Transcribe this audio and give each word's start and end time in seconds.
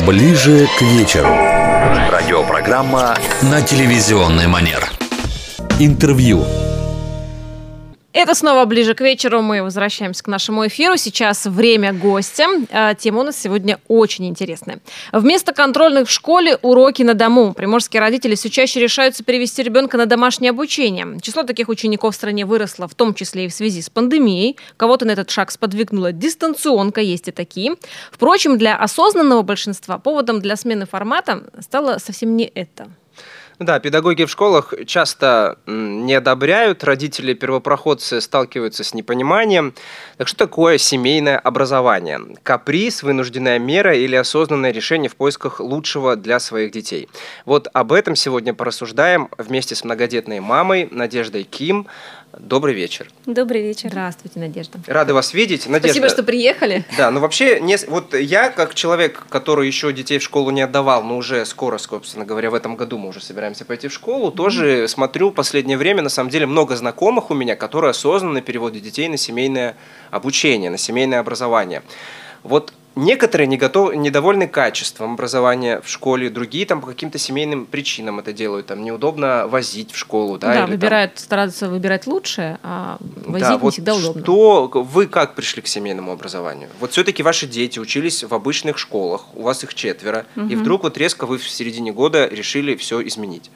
Ближе 0.00 0.66
к 0.78 0.80
вечеру. 0.80 1.28
Радиопрограмма 2.10 3.14
на 3.42 3.60
телевизионный 3.60 4.46
манер. 4.46 4.90
Интервью. 5.78 6.46
Это 8.12 8.34
снова 8.34 8.66
ближе 8.66 8.94
к 8.94 9.00
вечеру. 9.00 9.40
Мы 9.40 9.62
возвращаемся 9.62 10.22
к 10.22 10.28
нашему 10.28 10.66
эфиру. 10.66 10.98
Сейчас 10.98 11.46
время 11.46 11.94
гостя. 11.94 12.46
А, 12.70 12.94
тема 12.94 13.20
у 13.20 13.22
нас 13.22 13.40
сегодня 13.40 13.80
очень 13.88 14.26
интересная. 14.28 14.80
Вместо 15.12 15.54
контрольных 15.54 16.08
в 16.08 16.10
школе 16.10 16.58
уроки 16.60 17.02
на 17.02 17.14
дому. 17.14 17.54
Приморские 17.54 18.00
родители 18.00 18.34
все 18.34 18.50
чаще 18.50 18.80
решаются 18.80 19.24
перевести 19.24 19.62
ребенка 19.62 19.96
на 19.96 20.04
домашнее 20.04 20.50
обучение. 20.50 21.18
Число 21.22 21.42
таких 21.42 21.70
учеников 21.70 22.12
в 22.12 22.16
стране 22.16 22.44
выросло, 22.44 22.86
в 22.86 22.94
том 22.94 23.14
числе 23.14 23.46
и 23.46 23.48
в 23.48 23.54
связи 23.54 23.80
с 23.80 23.88
пандемией. 23.88 24.58
Кого-то 24.76 25.06
на 25.06 25.12
этот 25.12 25.30
шаг 25.30 25.50
сподвигнула 25.50 26.12
дистанционка, 26.12 27.00
есть 27.00 27.28
и 27.28 27.32
такие. 27.32 27.76
Впрочем, 28.10 28.58
для 28.58 28.76
осознанного 28.76 29.40
большинства 29.40 29.96
поводом 29.96 30.40
для 30.42 30.56
смены 30.56 30.84
формата 30.84 31.44
стало 31.60 31.96
совсем 31.96 32.36
не 32.36 32.44
это. 32.44 32.88
Да, 33.64 33.78
педагоги 33.78 34.24
в 34.24 34.30
школах 34.30 34.74
часто 34.86 35.56
не 35.66 36.14
одобряют, 36.14 36.82
родители 36.82 37.32
первопроходцы 37.32 38.20
сталкиваются 38.20 38.82
с 38.82 38.92
непониманием. 38.92 39.72
Так 40.16 40.26
что 40.26 40.38
такое 40.38 40.78
семейное 40.78 41.38
образование? 41.38 42.20
Каприз, 42.42 43.04
вынужденная 43.04 43.60
мера 43.60 43.94
или 43.94 44.16
осознанное 44.16 44.72
решение 44.72 45.08
в 45.08 45.14
поисках 45.14 45.60
лучшего 45.60 46.16
для 46.16 46.40
своих 46.40 46.72
детей? 46.72 47.08
Вот 47.44 47.68
об 47.72 47.92
этом 47.92 48.16
сегодня 48.16 48.52
порассуждаем 48.52 49.28
вместе 49.38 49.76
с 49.76 49.84
многодетной 49.84 50.40
мамой 50.40 50.88
Надеждой 50.90 51.44
Ким. 51.44 51.86
Добрый 52.38 52.74
вечер. 52.74 53.10
Добрый 53.26 53.62
вечер. 53.62 53.90
Здравствуйте, 53.90 54.40
Надежда. 54.40 54.78
Рады 54.86 55.12
вас 55.12 55.34
видеть. 55.34 55.66
Надежда. 55.66 55.88
Спасибо, 55.88 56.08
что 56.08 56.22
приехали. 56.22 56.84
Да, 56.96 57.10
ну 57.10 57.20
вообще, 57.20 57.60
не, 57.60 57.76
вот 57.88 58.14
я 58.14 58.48
как 58.48 58.74
человек, 58.74 59.26
который 59.28 59.66
еще 59.66 59.92
детей 59.92 60.18
в 60.18 60.22
школу 60.22 60.50
не 60.50 60.62
отдавал, 60.62 61.02
но 61.02 61.18
уже 61.18 61.44
скоро, 61.44 61.76
собственно 61.76 62.24
говоря, 62.24 62.50
в 62.50 62.54
этом 62.54 62.76
году 62.76 62.96
мы 62.96 63.10
уже 63.10 63.22
собираемся 63.22 63.66
пойти 63.66 63.88
в 63.88 63.92
школу, 63.92 64.30
mm-hmm. 64.30 64.36
тоже 64.36 64.88
смотрю 64.88 65.30
в 65.30 65.34
последнее 65.34 65.76
время, 65.76 66.02
на 66.02 66.08
самом 66.08 66.30
деле, 66.30 66.46
много 66.46 66.74
знакомых 66.74 67.30
у 67.30 67.34
меня, 67.34 67.54
которые 67.54 67.90
осознанно 67.90 68.40
переводят 68.40 68.82
детей 68.82 69.08
на 69.08 69.18
семейное 69.18 69.76
обучение, 70.10 70.70
на 70.70 70.78
семейное 70.78 71.20
образование. 71.20 71.82
Вот 72.44 72.72
Некоторые 72.94 73.46
не 73.46 73.56
готовы, 73.56 73.96
недовольны 73.96 74.46
качеством 74.46 75.14
образования 75.14 75.80
в 75.80 75.88
школе, 75.88 76.28
другие 76.28 76.66
там 76.66 76.80
по 76.80 76.86
каким-то 76.86 77.18
семейным 77.18 77.64
причинам 77.64 78.18
это 78.18 78.32
делают. 78.32 78.66
Там 78.66 78.84
неудобно 78.84 79.46
возить 79.48 79.92
в 79.92 79.96
школу. 79.96 80.38
Да, 80.38 80.52
да 80.52 80.66
выбирают, 80.66 81.14
там... 81.14 81.24
стараются 81.24 81.68
выбирать 81.68 82.06
лучшее, 82.06 82.58
а 82.62 82.98
возить 83.26 83.48
да, 83.48 83.52
не 83.54 83.58
вот 83.58 83.72
всегда 83.72 83.94
удобно. 83.94 84.22
Что 84.22 84.68
вы 84.74 85.06
как 85.06 85.34
пришли 85.34 85.62
к 85.62 85.68
семейному 85.68 86.12
образованию? 86.12 86.68
Вот 86.80 86.92
все-таки 86.92 87.22
ваши 87.22 87.46
дети 87.46 87.78
учились 87.78 88.24
в 88.24 88.34
обычных 88.34 88.76
школах, 88.76 89.24
у 89.34 89.42
вас 89.42 89.64
их 89.64 89.74
четверо, 89.74 90.26
угу. 90.36 90.46
и 90.46 90.54
вдруг 90.54 90.82
вот 90.82 90.98
резко 90.98 91.24
вы 91.24 91.38
в 91.38 91.48
середине 91.48 91.92
года 91.92 92.28
решили 92.28 92.76
все 92.76 93.06
изменить. 93.06 93.50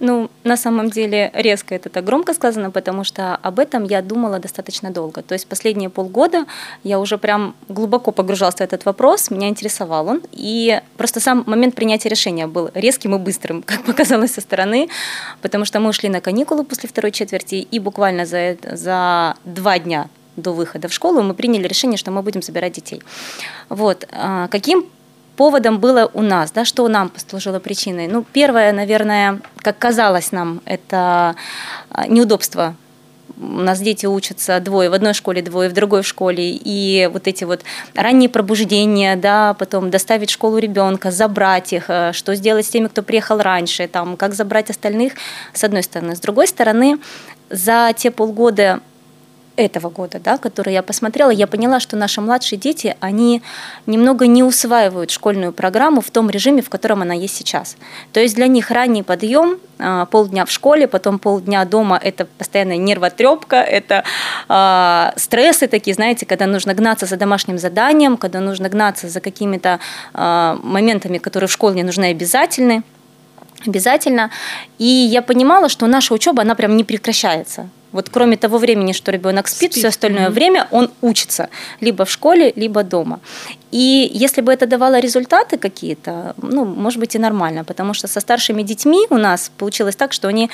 Ну, 0.00 0.28
на 0.42 0.56
самом 0.56 0.90
деле, 0.90 1.30
резко 1.34 1.74
это 1.74 1.88
так 1.88 2.04
громко 2.04 2.34
сказано, 2.34 2.70
потому 2.70 3.04
что 3.04 3.36
об 3.36 3.58
этом 3.58 3.84
я 3.84 4.02
думала 4.02 4.38
достаточно 4.38 4.90
долго. 4.90 5.22
То 5.22 5.34
есть 5.34 5.46
последние 5.46 5.88
полгода 5.88 6.46
я 6.82 6.98
уже 6.98 7.16
прям 7.16 7.54
глубоко 7.68 8.10
погружалась 8.10 8.56
в 8.56 8.60
этот 8.60 8.84
вопрос, 8.84 9.30
меня 9.30 9.48
интересовал 9.48 10.08
он. 10.08 10.22
И 10.32 10.80
просто 10.96 11.20
сам 11.20 11.44
момент 11.46 11.74
принятия 11.74 12.08
решения 12.08 12.46
был 12.46 12.70
резким 12.74 13.14
и 13.14 13.18
быстрым, 13.18 13.62
как 13.62 13.84
показалось 13.86 14.34
со 14.34 14.40
стороны, 14.40 14.88
потому 15.42 15.64
что 15.64 15.80
мы 15.80 15.90
ушли 15.90 16.08
на 16.08 16.20
каникулы 16.20 16.64
после 16.64 16.88
второй 16.88 17.12
четверти, 17.12 17.54
и 17.54 17.78
буквально 17.78 18.26
за, 18.26 18.56
за 18.72 19.36
два 19.44 19.78
дня 19.78 20.08
до 20.36 20.52
выхода 20.52 20.88
в 20.88 20.92
школу 20.92 21.22
мы 21.22 21.34
приняли 21.34 21.68
решение, 21.68 21.96
что 21.96 22.10
мы 22.10 22.22
будем 22.22 22.42
забирать 22.42 22.72
детей. 22.72 23.00
Вот. 23.68 24.06
А, 24.10 24.48
каким 24.48 24.86
поводом 25.36 25.78
было 25.78 26.10
у 26.12 26.22
нас, 26.22 26.50
да, 26.50 26.64
что 26.64 26.86
нам 26.88 27.08
послужило 27.08 27.58
причиной? 27.58 28.06
Ну, 28.08 28.24
первое, 28.32 28.72
наверное, 28.72 29.40
как 29.62 29.78
казалось 29.78 30.32
нам, 30.32 30.60
это 30.64 31.36
а, 31.90 32.06
неудобство 32.06 32.76
у 33.36 33.60
нас 33.60 33.80
дети 33.80 34.06
учатся 34.06 34.60
двое 34.60 34.90
в 34.90 34.94
одной 34.94 35.14
школе, 35.14 35.42
двое 35.42 35.68
в 35.68 35.72
другой 35.72 36.02
школе, 36.02 36.50
и 36.50 37.08
вот 37.12 37.26
эти 37.26 37.44
вот 37.44 37.62
ранние 37.94 38.28
пробуждения, 38.28 39.16
да, 39.16 39.54
потом 39.54 39.90
доставить 39.90 40.30
в 40.30 40.32
школу 40.32 40.58
ребенка, 40.58 41.10
забрать 41.10 41.72
их, 41.72 41.84
э, 41.88 42.12
что 42.12 42.34
сделать 42.34 42.66
с 42.66 42.70
теми, 42.70 42.88
кто 42.88 43.02
приехал 43.02 43.38
раньше, 43.38 43.88
там, 43.88 44.16
как 44.16 44.34
забрать 44.34 44.70
остальных, 44.70 45.14
с 45.52 45.64
одной 45.64 45.82
стороны. 45.82 46.16
С 46.16 46.20
другой 46.20 46.46
стороны, 46.48 46.98
за 47.50 47.92
те 47.96 48.10
полгода 48.10 48.80
этого 49.56 49.88
года, 49.90 50.18
да, 50.18 50.38
который 50.38 50.72
я 50.72 50.82
посмотрела, 50.82 51.30
я 51.30 51.46
поняла, 51.46 51.80
что 51.80 51.96
наши 51.96 52.20
младшие 52.20 52.58
дети, 52.58 52.96
они 53.00 53.42
немного 53.86 54.26
не 54.26 54.42
усваивают 54.42 55.10
школьную 55.10 55.52
программу 55.52 56.00
в 56.00 56.10
том 56.10 56.30
режиме, 56.30 56.62
в 56.62 56.70
котором 56.70 57.02
она 57.02 57.14
есть 57.14 57.36
сейчас. 57.36 57.76
То 58.12 58.20
есть 58.20 58.34
для 58.34 58.46
них 58.48 58.70
ранний 58.70 59.02
подъем, 59.02 59.58
а, 59.78 60.06
полдня 60.06 60.44
в 60.44 60.50
школе, 60.50 60.88
потом 60.88 61.18
полдня 61.18 61.64
дома, 61.64 62.00
это 62.02 62.24
постоянная 62.24 62.76
нервотрепка, 62.76 63.56
это 63.56 64.04
э, 64.48 65.18
стрессы 65.18 65.66
такие, 65.66 65.94
знаете, 65.94 66.26
когда 66.26 66.46
нужно 66.46 66.74
гнаться 66.74 67.06
за 67.06 67.16
домашним 67.16 67.58
заданием, 67.58 68.16
когда 68.16 68.40
нужно 68.40 68.68
гнаться 68.68 69.08
за 69.08 69.20
какими-то 69.20 69.78
э, 70.14 70.56
моментами, 70.62 71.18
которые 71.18 71.48
в 71.48 71.52
школе 71.52 71.84
нужны 71.84 72.06
обязательны 72.06 72.82
обязательно. 73.66 74.30
И 74.78 74.84
я 74.84 75.22
понимала, 75.22 75.70
что 75.70 75.86
наша 75.86 76.12
учеба, 76.12 76.42
она 76.42 76.54
прям 76.54 76.76
не 76.76 76.84
прекращается. 76.84 77.70
Вот 77.94 78.10
кроме 78.10 78.36
того 78.36 78.58
времени, 78.58 78.92
что 78.92 79.12
ребенок 79.12 79.46
спит, 79.46 79.70
спит. 79.70 79.78
все 79.78 79.88
остальное 79.88 80.26
mm-hmm. 80.26 80.32
время 80.32 80.68
он 80.72 80.90
учится 81.00 81.48
либо 81.80 82.04
в 82.04 82.10
школе, 82.10 82.52
либо 82.56 82.82
дома. 82.82 83.20
И 83.74 84.08
если 84.24 84.40
бы 84.40 84.52
это 84.52 84.66
давало 84.66 85.00
результаты 85.00 85.58
какие-то, 85.58 86.36
ну, 86.36 86.64
может 86.64 87.00
быть, 87.00 87.16
и 87.16 87.18
нормально, 87.18 87.64
потому 87.64 87.94
что 87.94 88.06
со 88.06 88.20
старшими 88.20 88.62
детьми 88.62 89.06
у 89.10 89.16
нас 89.16 89.50
получилось 89.58 89.96
так, 89.96 90.12
что 90.12 90.28
они 90.28 90.48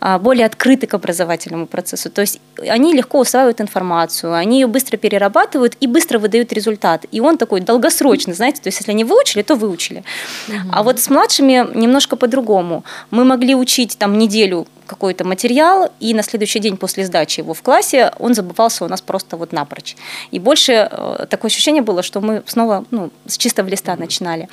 а, 0.00 0.18
более 0.18 0.44
открыты 0.44 0.86
к 0.86 0.92
образовательному 0.92 1.66
процессу. 1.66 2.10
То 2.10 2.20
есть 2.20 2.38
они 2.68 2.92
легко 2.92 3.18
усваивают 3.20 3.62
информацию, 3.62 4.34
они 4.34 4.60
ее 4.60 4.66
быстро 4.66 4.98
перерабатывают 4.98 5.74
и 5.80 5.86
быстро 5.86 6.18
выдают 6.18 6.52
результат. 6.52 7.06
И 7.12 7.20
он 7.20 7.38
такой 7.38 7.62
долгосрочный, 7.62 8.34
знаете, 8.34 8.60
то 8.60 8.68
есть 8.68 8.80
если 8.80 8.92
они 8.92 9.04
выучили, 9.04 9.42
то 9.42 9.54
выучили. 9.54 10.04
Угу. 10.48 10.56
А 10.72 10.82
вот 10.82 11.00
с 11.00 11.08
младшими 11.08 11.66
немножко 11.74 12.16
по-другому. 12.16 12.84
Мы 13.10 13.24
могли 13.24 13.54
учить 13.54 13.96
там 13.96 14.18
неделю 14.18 14.66
какой-то 14.86 15.24
материал, 15.24 15.92
и 16.00 16.14
на 16.14 16.22
следующий 16.22 16.60
день 16.60 16.76
после 16.76 17.04
сдачи 17.04 17.40
его 17.40 17.52
в 17.54 17.62
классе 17.62 18.12
он 18.18 18.34
забывался 18.34 18.84
у 18.84 18.88
нас 18.88 19.00
просто 19.00 19.36
вот 19.36 19.52
напрочь. 19.52 19.96
И 20.30 20.38
больше 20.38 20.88
э, 20.90 21.26
такое 21.28 21.50
ощущение 21.50 21.82
было, 21.82 22.02
что 22.02 22.20
мы 22.20 22.42
снова 22.46 22.65
ну, 22.90 23.10
с 23.26 23.36
чистого 23.36 23.68
листа 23.68 23.96
начинали. 23.96 24.48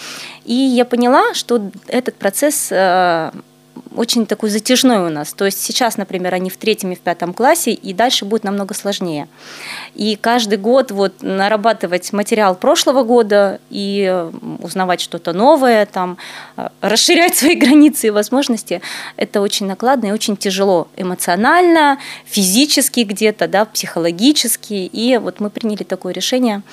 И 0.46 0.54
я 0.54 0.86
поняла, 0.86 1.34
что 1.34 1.72
этот 1.88 2.16
процесс 2.16 2.70
э, 2.72 3.32
очень 3.96 4.26
такой 4.26 4.50
затяжной 4.50 5.06
у 5.06 5.10
нас. 5.10 5.34
То 5.34 5.46
есть 5.46 5.62
сейчас, 5.62 5.98
например, 5.98 6.34
они 6.34 6.50
в 6.50 6.58
третьем 6.58 6.92
и 6.92 6.96
в 6.96 7.00
пятом 7.00 7.34
классе, 7.34 7.72
и 7.72 7.94
дальше 7.94 8.26
будет 8.26 8.44
намного 8.44 8.74
сложнее. 8.74 9.28
И 9.94 10.16
каждый 10.16 10.58
год 10.58 10.92
вот 10.92 11.22
нарабатывать 11.22 12.12
материал 12.14 12.56
прошлого 12.56 13.04
года 13.04 13.60
и 13.70 14.28
узнавать 14.62 15.02
что-то 15.02 15.34
новое, 15.34 15.86
там, 15.86 16.18
э, 16.58 16.70
расширять 16.82 17.36
свои 17.38 17.56
границы 17.56 18.08
и 18.08 18.12
возможности, 18.12 18.82
это 19.16 19.42
очень 19.42 19.68
накладно 19.68 20.08
и 20.08 20.12
очень 20.12 20.38
тяжело 20.38 20.88
эмоционально, 20.98 22.00
физически 22.26 23.02
где-то, 23.02 23.48
да, 23.48 23.66
психологически. 23.66 24.74
И 24.74 25.18
вот 25.18 25.40
мы 25.40 25.50
приняли 25.50 25.84
такое 25.84 26.14
решение– 26.14 26.62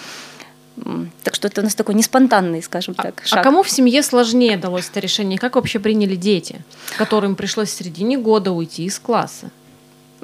так 1.22 1.34
что 1.34 1.48
это 1.48 1.60
у 1.60 1.64
нас 1.64 1.74
такой 1.74 1.94
неспонтанный, 1.94 2.62
скажем 2.62 2.94
а, 2.98 3.02
так, 3.02 3.22
шаг. 3.24 3.41
А 3.41 3.42
кому 3.42 3.62
в 3.62 3.70
семье 3.70 4.02
сложнее 4.02 4.56
далось 4.56 4.88
это 4.88 5.00
решение? 5.00 5.38
Как 5.38 5.56
вообще 5.56 5.78
приняли 5.78 6.16
дети, 6.16 6.62
которым 6.96 7.36
пришлось 7.36 7.68
в 7.70 7.72
середине 7.72 8.18
года 8.18 8.52
уйти 8.52 8.84
из 8.84 8.98
класса? 8.98 9.50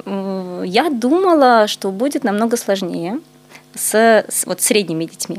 Я 0.05 0.91
думала, 0.91 1.66
что 1.69 1.91
будет 1.91 2.25
намного 2.25 2.56
сложнее 2.56 3.21
с, 3.75 3.95
с 4.28 4.47
вот 4.47 4.61
средними 4.61 5.06
детьми. 5.06 5.39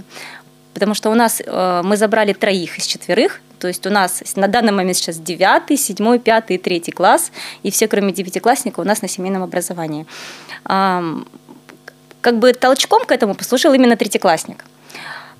Потому 0.73 0.93
что 0.93 1.09
у 1.09 1.15
нас 1.15 1.41
э, 1.43 1.81
мы 1.83 1.97
забрали 1.97 2.33
троих 2.33 2.77
из 2.77 2.85
четверых, 2.85 3.41
то 3.59 3.67
есть 3.67 3.85
у 3.87 3.89
нас 3.89 4.23
на 4.35 4.47
данный 4.47 4.71
момент 4.71 4.97
сейчас 4.97 5.17
девятый, 5.17 5.77
седьмой, 5.77 6.19
пятый 6.19 6.57
и 6.57 6.59
третий 6.59 6.91
класс, 6.91 7.31
и 7.63 7.71
все, 7.71 7.87
кроме 7.87 8.13
девятиклассника, 8.13 8.79
у 8.79 8.83
нас 8.83 9.01
на 9.01 9.07
семейном 9.07 9.41
образовании. 9.41 10.05
Как 10.63 12.39
бы 12.39 12.53
толчком 12.53 13.05
к 13.05 13.11
этому 13.11 13.35
послужил 13.35 13.73
именно 13.73 13.95
третьеклассник. 13.95 14.65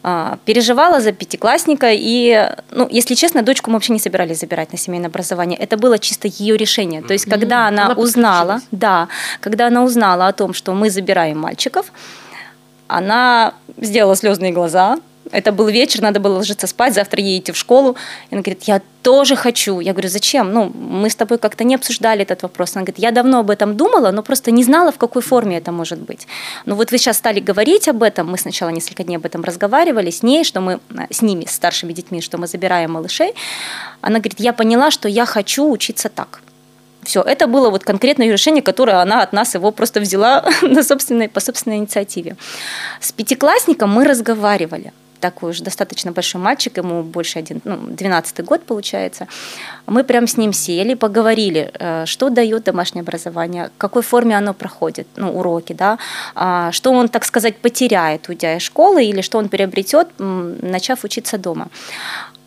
А, 0.10 0.38
переживала 0.46 1.02
за 1.02 1.12
пятиклассника, 1.12 1.90
и, 1.92 2.50
ну, 2.72 2.88
если 2.90 3.14
честно, 3.14 3.42
дочку 3.42 3.70
мы 3.70 3.74
вообще 3.74 3.92
не 3.92 4.00
собирались 4.00 4.40
забирать 4.40 4.72
на 4.72 4.78
семейное 4.78 5.10
образование. 5.10 5.60
Это 5.60 5.76
было 5.76 6.00
чисто 6.00 6.30
ее 6.30 6.56
решение. 6.56 7.02
То 7.02 7.12
есть, 7.12 7.26
когда 7.26 7.68
она, 7.68 7.88
она 7.88 7.96
узнала, 7.96 8.62
да, 8.72 9.10
когда 9.42 9.68
она 9.68 9.84
узнала 9.84 10.28
о 10.28 10.32
том, 10.32 10.54
что 10.54 10.74
мы 10.74 10.90
забираем 10.90 11.40
мальчиков, 11.40 11.92
она 12.88 13.54
сделала 13.82 14.16
слезные 14.16 14.54
глаза, 14.54 14.98
Это 15.32 15.52
был 15.52 15.68
вечер, 15.68 16.02
надо 16.02 16.20
было 16.20 16.38
ложиться 16.38 16.68
спать, 16.68 16.94
завтра 16.94 17.22
едете 17.22 17.52
в 17.52 17.58
школу. 17.58 17.96
И 18.30 18.36
она 18.36 18.42
говорит, 18.42 18.64
я 18.64 18.82
тоже 19.02 19.36
хочу. 19.36 19.80
Я 19.80 19.94
говорю, 19.94 20.10
зачем? 20.10 20.54
Ну, 20.54 20.72
мы 20.74 21.10
с 21.10 21.16
тобой 21.16 21.38
как-то 21.38 21.64
не 21.64 21.76
обсуждали 21.76 22.22
этот 22.22 22.44
вопрос. 22.44 22.76
Она 22.76 22.84
говорит, 22.84 23.00
я 23.00 23.12
давно 23.12 23.40
об 23.40 23.50
этом 23.50 23.76
думала, 23.78 24.12
но 24.12 24.24
просто 24.24 24.52
не 24.52 24.64
знала, 24.64 24.92
в 24.92 24.98
какой 24.98 25.22
форме 25.22 25.58
это 25.58 25.72
может 25.72 26.00
быть. 26.00 26.28
Но 26.66 26.76
вот 26.76 26.92
вы 26.92 26.98
сейчас 26.98 27.18
стали 27.18 27.40
говорить 27.40 27.88
об 27.88 28.04
этом, 28.04 28.32
мы 28.32 28.38
сначала 28.38 28.70
несколько 28.70 29.04
дней 29.04 29.18
об 29.18 29.26
этом 29.26 29.44
разговаривали 29.44 30.10
с 30.10 30.24
ней, 30.24 30.44
что 30.44 30.62
мы, 30.62 30.80
с 31.10 31.22
ними, 31.22 31.46
с 31.46 31.52
старшими 31.52 31.94
детьми, 31.94 32.22
что 32.22 32.38
мы 32.38 32.48
забираем 32.48 32.92
малышей. 32.92 33.34
Она 34.02 34.20
говорит, 34.20 34.40
я 34.40 34.54
поняла, 34.54 34.92
что 34.92 35.08
я 35.10 35.26
хочу 35.26 35.70
учиться 35.70 36.10
так. 36.10 36.42
Все, 37.04 37.22
это 37.22 37.48
было 37.48 37.70
вот 37.70 37.84
конкретное 37.84 38.30
решение, 38.30 38.62
которое 38.62 39.02
она 39.02 39.22
от 39.22 39.32
нас 39.32 39.56
его 39.56 39.72
просто 39.72 40.02
взяла 40.02 40.44
на 40.62 40.84
собственной, 40.84 41.30
по 41.30 41.40
собственной 41.40 41.78
инициативе. 41.78 42.36
С 43.00 43.12
пятиклассником 43.14 43.90
мы 43.90 44.04
разговаривали 44.04 44.92
такой 45.20 45.52
уже 45.52 45.64
достаточно 45.64 46.12
большой 46.12 46.42
мальчик, 46.42 46.78
ему 46.78 47.04
больше 47.04 47.40
один, 47.40 47.62
ну, 47.64 47.78
12 47.78 48.46
год 48.46 48.64
получается. 48.64 49.28
Мы 49.86 50.04
прям 50.04 50.28
с 50.28 50.38
ним 50.38 50.54
сели, 50.54 50.96
поговорили, 50.96 51.72
э, 51.80 52.06
что 52.06 52.30
дает 52.30 52.64
домашнее 52.64 53.02
образование, 53.02 53.70
в 53.76 53.78
какой 53.78 54.02
форме 54.02 54.38
оно 54.38 54.54
проходит, 54.54 55.08
ну, 55.16 55.38
уроки, 55.38 55.74
да, 55.74 55.98
а, 56.36 56.72
что 56.72 56.92
он, 56.92 57.10
так 57.10 57.26
сказать, 57.26 57.58
потеряет, 57.58 58.30
уйдя 58.30 58.56
из 58.56 58.62
школы, 58.62 59.06
или 59.06 59.22
что 59.22 59.38
он 59.38 59.50
приобретет, 59.50 60.08
начав 60.18 61.04
учиться 61.04 61.38
дома. 61.38 61.68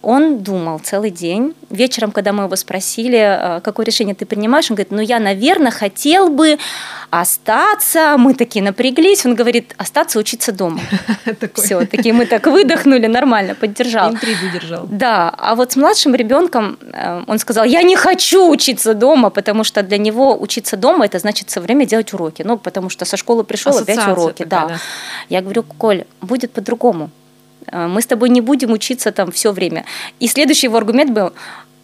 Он 0.03 0.39
думал 0.39 0.79
целый 0.79 1.11
день. 1.11 1.55
Вечером, 1.69 2.11
когда 2.11 2.33
мы 2.33 2.45
его 2.45 2.57
спросили, 2.57 3.19
э, 3.19 3.61
какое 3.61 3.85
решение 3.85 4.15
ты 4.15 4.25
принимаешь, 4.25 4.71
он 4.71 4.77
говорит, 4.77 4.93
ну 4.93 5.01
я, 5.01 5.19
наверное, 5.19 5.71
хотел 5.71 6.31
бы 6.31 6.59
остаться. 7.11 8.17
Мы 8.17 8.35
такие 8.35 8.65
напряглись. 8.65 9.27
Он 9.27 9.35
говорит, 9.35 9.75
остаться 9.77 10.19
учиться 10.19 10.53
дома. 10.53 10.81
Все, 11.55 11.85
такие 11.85 12.15
мы 12.15 12.25
так 12.25 12.47
выдохнули, 12.47 13.07
нормально, 13.09 13.55
поддержал. 13.55 14.13
Интригу 14.13 14.47
держал. 14.53 14.87
Да, 14.91 15.35
а 15.37 15.55
вот 15.55 15.73
с 15.73 15.77
младшим 15.77 16.15
ребенком 16.15 16.79
э, 16.93 17.23
он 17.27 17.39
сказал, 17.39 17.65
я 17.65 17.83
не 17.83 17.97
хочу 17.97 18.49
учиться 18.49 18.95
дома, 18.95 19.29
потому 19.29 19.65
что 19.65 19.83
для 19.83 19.99
него 19.99 20.35
учиться 20.41 20.79
дома 20.79 21.05
это 21.05 21.19
значит 21.19 21.51
все 21.51 21.61
время 21.61 21.85
делать 21.85 22.15
уроки. 22.15 22.43
Ну, 22.43 22.57
потому 22.57 22.89
что 22.89 23.05
со 23.05 23.19
школы 23.19 23.45
пришел 23.45 23.77
опять 23.77 24.09
уроки. 24.09 24.45
да. 24.45 24.79
Я 25.29 25.43
говорю, 25.43 25.63
Коль, 25.63 26.05
будет 26.23 26.53
по-другому 26.53 27.11
мы 27.71 28.01
с 28.01 28.07
тобой 28.07 28.31
не 28.31 28.41
будем 28.41 28.73
учиться 28.73 29.13
там 29.13 29.31
все 29.33 29.53
время. 29.53 29.85
И 30.19 30.29
следующий 30.29 30.67
его 30.67 30.77
аргумент 30.77 31.11
был, 31.11 31.33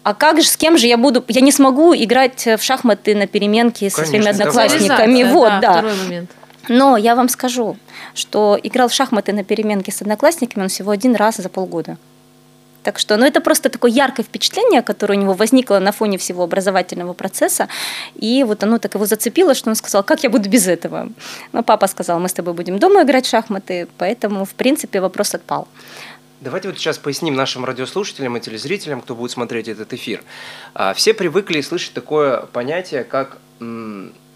а 0.02 0.14
как 0.14 0.40
же, 0.40 0.46
с 0.46 0.56
кем 0.56 0.78
же 0.78 0.87
я 0.87 0.96
буду? 0.96 1.25
Я 1.28 1.40
не 1.40 1.50
смогу 1.50 1.93
играть 1.94 2.46
в 2.46 2.62
шахматы 2.62 3.14
на 3.14 3.26
переменке 3.26 3.90
со 3.90 4.05
своими 4.05 4.28
одноклассниками. 4.28 5.25
Вот, 5.25 5.61
да. 5.61 5.73
Второй 5.73 5.96
момент. 5.96 6.31
Но 6.69 6.96
я 6.96 7.14
вам 7.14 7.28
скажу, 7.28 7.76
что 8.14 8.58
играл 8.62 8.88
в 8.88 8.93
шахматы 8.93 9.32
на 9.32 9.44
переменке 9.44 9.93
с 9.93 10.02
одноклассниками 10.02 10.64
он 10.64 10.69
всего 10.69 10.90
один 10.90 11.14
раз 11.14 11.37
за 11.37 11.49
полгода. 11.49 11.96
Так 12.87 13.00
что, 13.00 13.17
ну, 13.17 13.27
это 13.27 13.41
просто 13.41 13.69
такое 13.69 13.91
яркое 13.91 14.25
впечатление, 14.25 14.81
которое 14.81 15.19
у 15.19 15.21
него 15.21 15.33
возникло 15.33 15.81
на 15.81 15.91
фоне 15.91 16.19
всего 16.19 16.44
образовательного 16.44 17.15
процесса. 17.15 17.67
И 18.15 18.44
вот 18.44 18.62
оно 18.62 18.79
так 18.79 18.94
его 18.94 19.06
зацепило, 19.06 19.55
что 19.55 19.71
он 19.71 19.75
сказал, 19.75 20.05
как 20.05 20.23
я 20.23 20.31
буду 20.31 20.49
без 20.49 20.69
этого? 20.69 21.09
Ну, 21.53 21.62
папа 21.65 21.88
сказал, 21.88 22.21
мы 22.21 22.29
с 22.29 22.33
тобой 22.33 22.55
будем 22.55 22.79
дома 22.79 23.03
играть 23.03 23.27
в 23.27 23.29
шахматы, 23.29 23.88
поэтому, 23.99 24.44
в 24.44 24.55
принципе, 24.55 25.00
вопрос 25.00 25.35
отпал. 25.35 25.67
Давайте 26.41 26.69
вот 26.69 26.79
сейчас 26.79 26.97
поясним 26.99 27.35
нашим 27.35 27.65
радиослушателям 27.65 28.37
и 28.37 28.41
телезрителям, 28.41 29.00
кто 29.00 29.17
будет 29.17 29.33
смотреть 29.33 29.67
этот 29.67 29.93
эфир. 29.93 30.23
А, 30.75 30.94
все 30.94 31.12
привыкли 31.12 31.62
слышать 31.62 31.93
такое 31.93 32.43
понятие, 32.53 33.03
как 33.03 33.38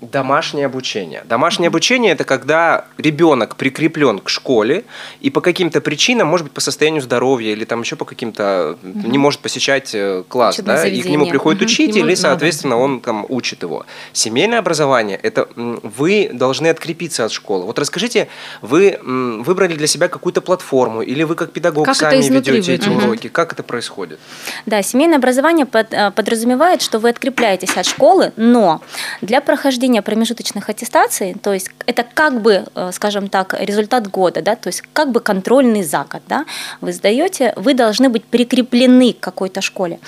Домашнее 0.01 0.65
обучение. 0.65 1.25
Домашнее 1.29 1.69
обучение– 1.69 2.13
это 2.15 2.25
когда 2.25 2.87
ребенок 2.97 3.57
прикреплен 3.57 4.19
к 4.19 4.31
школе 4.31 4.85
и 5.21 5.29
по 5.29 5.43
каким-то 5.43 5.83
причинам, 5.83 6.29
может 6.29 6.47
быть, 6.47 6.55
по 6.55 6.63
состоянию 6.63 7.03
здоровья 7.03 7.53
или 7.53 7.67
там 7.67 7.83
еще 7.83 7.97
по 7.97 8.07
каким-то, 8.07 8.79
угу. 8.83 9.09
не 9.09 9.19
может 9.19 9.41
посещать 9.41 9.95
э, 9.95 10.25
класс, 10.27 10.55
Учебное 10.55 10.77
да, 10.77 10.83
заведение. 10.83 11.05
и 11.05 11.09
к 11.09 11.11
нему 11.11 11.27
приходит 11.27 11.61
угу. 11.61 11.67
учитель, 11.67 12.11
и, 12.11 12.17
соответственно, 12.17 12.79
он 12.79 13.01
там 13.01 13.27
учит 13.29 13.63
его. 13.63 13.85
Семейное 14.15 14.61
образование– 14.61 15.21
это 15.23 15.49
вы 15.55 16.31
должны 16.33 16.69
открепиться 16.69 17.27
от 17.27 17.33
школы. 17.33 17.67
Вот 17.67 17.79
расскажите, 17.79 18.29
вы 18.63 18.99
выбрали 19.03 19.75
для 19.75 19.87
себя 19.87 20.09
какую-то 20.09 20.41
платформу 20.41 21.03
или 21.03 21.25
вы 21.25 21.35
как 21.35 21.53
педагог 21.53 21.85
как 21.85 21.97
сами 21.97 22.23
ведете 22.23 22.75
эти 22.75 22.89
угу. 22.89 23.05
уроки? 23.05 23.29
Как 23.29 23.53
это 23.53 23.63
происходит? 23.63 24.19
Да, 24.65 24.83
семейное 24.83 25.19
образование 25.19 25.67
э, 25.71 26.11
подразумевает, 26.11 26.81
что 26.81 26.99
вы 26.99 27.11
открепляетесь 27.11 27.77
от 27.77 27.85
школы, 27.85 28.33
но 28.37 28.81
для 29.21 29.43
прохождения 29.43 29.90
проведения 29.91 30.03
промежуточных 30.03 30.69
аттестаций, 30.69 31.35
то 31.43 31.53
есть 31.53 31.71
это 31.87 32.05
как 32.15 32.41
бы, 32.43 32.65
э, 32.75 32.91
скажем 32.93 33.29
так, 33.29 33.55
результат 33.61 34.11
года, 34.11 34.43
да, 34.43 34.55
то 34.55 34.69
есть 34.69 34.83
как 34.93 35.11
бы 35.11 35.21
контрольный 35.21 35.83
за 35.83 36.05
год, 36.11 36.23
да, 36.29 36.45
вы 36.81 36.93
сдаете, 36.93 37.53
вы 37.57 37.75
должны 37.75 38.09
быть 38.09 38.25
прикреплены 38.25 39.13
к 39.13 39.21
какой-то 39.21 39.61
школе. 39.61 39.99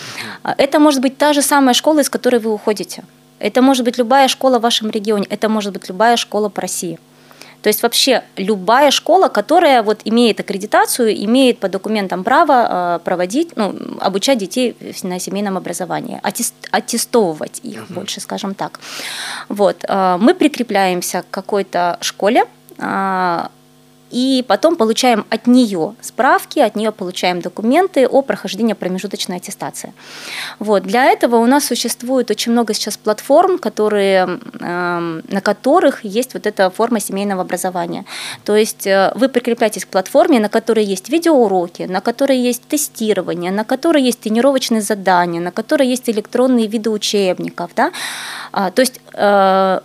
Это 0.59 0.79
может 0.79 1.01
быть 1.03 1.19
та 1.19 1.33
же 1.33 1.43
самая 1.43 1.75
школа, 1.75 2.01
из 2.01 2.09
которой 2.09 2.41
вы 2.41 2.51
уходите. 2.53 3.03
Это 3.41 3.63
может 3.63 3.85
быть 3.85 3.99
любая 3.99 4.29
школа 4.29 4.59
в 4.59 4.63
вашем 4.63 4.91
регионе, 4.91 5.27
это 5.31 5.49
может 5.49 5.73
быть 5.73 5.89
любая 5.89 6.17
школа 6.17 6.49
по 6.49 6.61
России. 6.61 6.99
То 7.63 7.69
есть 7.69 7.83
вообще 7.83 8.23
любая 8.37 8.91
школа, 8.91 9.29
которая 9.29 9.83
вот 9.83 10.01
имеет 10.05 10.41
аккредитацию, 10.41 11.15
имеет 11.25 11.59
по 11.59 11.69
документам 11.69 12.25
право 12.25 12.97
э, 12.97 12.99
проводить, 13.05 13.57
ну, 13.57 13.75
обучать 14.01 14.39
детей 14.39 14.77
на 15.03 15.21
семейном 15.21 15.57
образовании, 15.57 16.21
аттестовывать 16.73 17.61
их 17.63 17.79
uh-huh. 17.79 17.95
больше, 17.95 18.21
скажем 18.21 18.55
так. 18.55 18.81
Вот. 19.49 19.85
Э, 19.89 20.17
мы 20.21 20.35
прикрепляемся 20.35 21.23
к 21.23 21.31
какой-то 21.31 21.99
школе, 22.01 22.45
э, 22.79 23.47
и 24.13 24.45
потом 24.47 24.77
получаем 24.77 25.25
от 25.31 25.47
нее 25.47 25.95
справки, 26.01 26.59
от 26.59 26.77
нее 26.77 26.93
получаем 26.93 27.41
документы 27.41 28.07
о 28.07 28.23
прохождении 28.23 28.75
промежуточной 28.75 29.37
аттестации. 29.37 29.95
Вот. 30.59 30.83
Для 30.83 31.07
этого 31.07 31.37
у 31.37 31.47
нас 31.47 31.65
существует 31.65 32.31
очень 32.31 32.53
много 32.53 32.75
сейчас 32.75 32.97
платформ, 32.99 33.59
которые, 33.59 34.39
э, 34.61 35.21
на 35.29 35.41
которых 35.41 36.05
есть 36.05 36.35
вот 36.35 36.47
эта 36.47 36.71
форма 36.71 37.01
семейного 37.01 37.41
образования. 37.41 38.05
То 38.45 38.55
есть 38.55 38.87
э, 38.87 39.13
вы 39.15 39.29
прикрепляетесь 39.29 39.87
к 39.87 39.89
платформе, 39.89 40.41
на 40.41 40.49
которой 40.51 40.85
есть 40.85 41.09
видеоуроки, 41.09 41.85
на 41.85 42.01
которой 42.01 42.39
есть 42.39 42.63
тестирование, 42.69 43.51
на 43.51 43.65
которой 43.65 44.03
есть 44.03 44.21
тренировочные 44.21 44.83
задания, 44.83 45.41
на 45.41 45.53
которой 45.53 45.89
есть 45.89 46.11
электронные 46.11 46.67
виды 46.67 46.91
учебников. 46.91 47.71
Да? 47.75 47.93
А, 48.53 48.71
то 48.71 48.83
есть 48.83 49.01
э, 49.15 49.81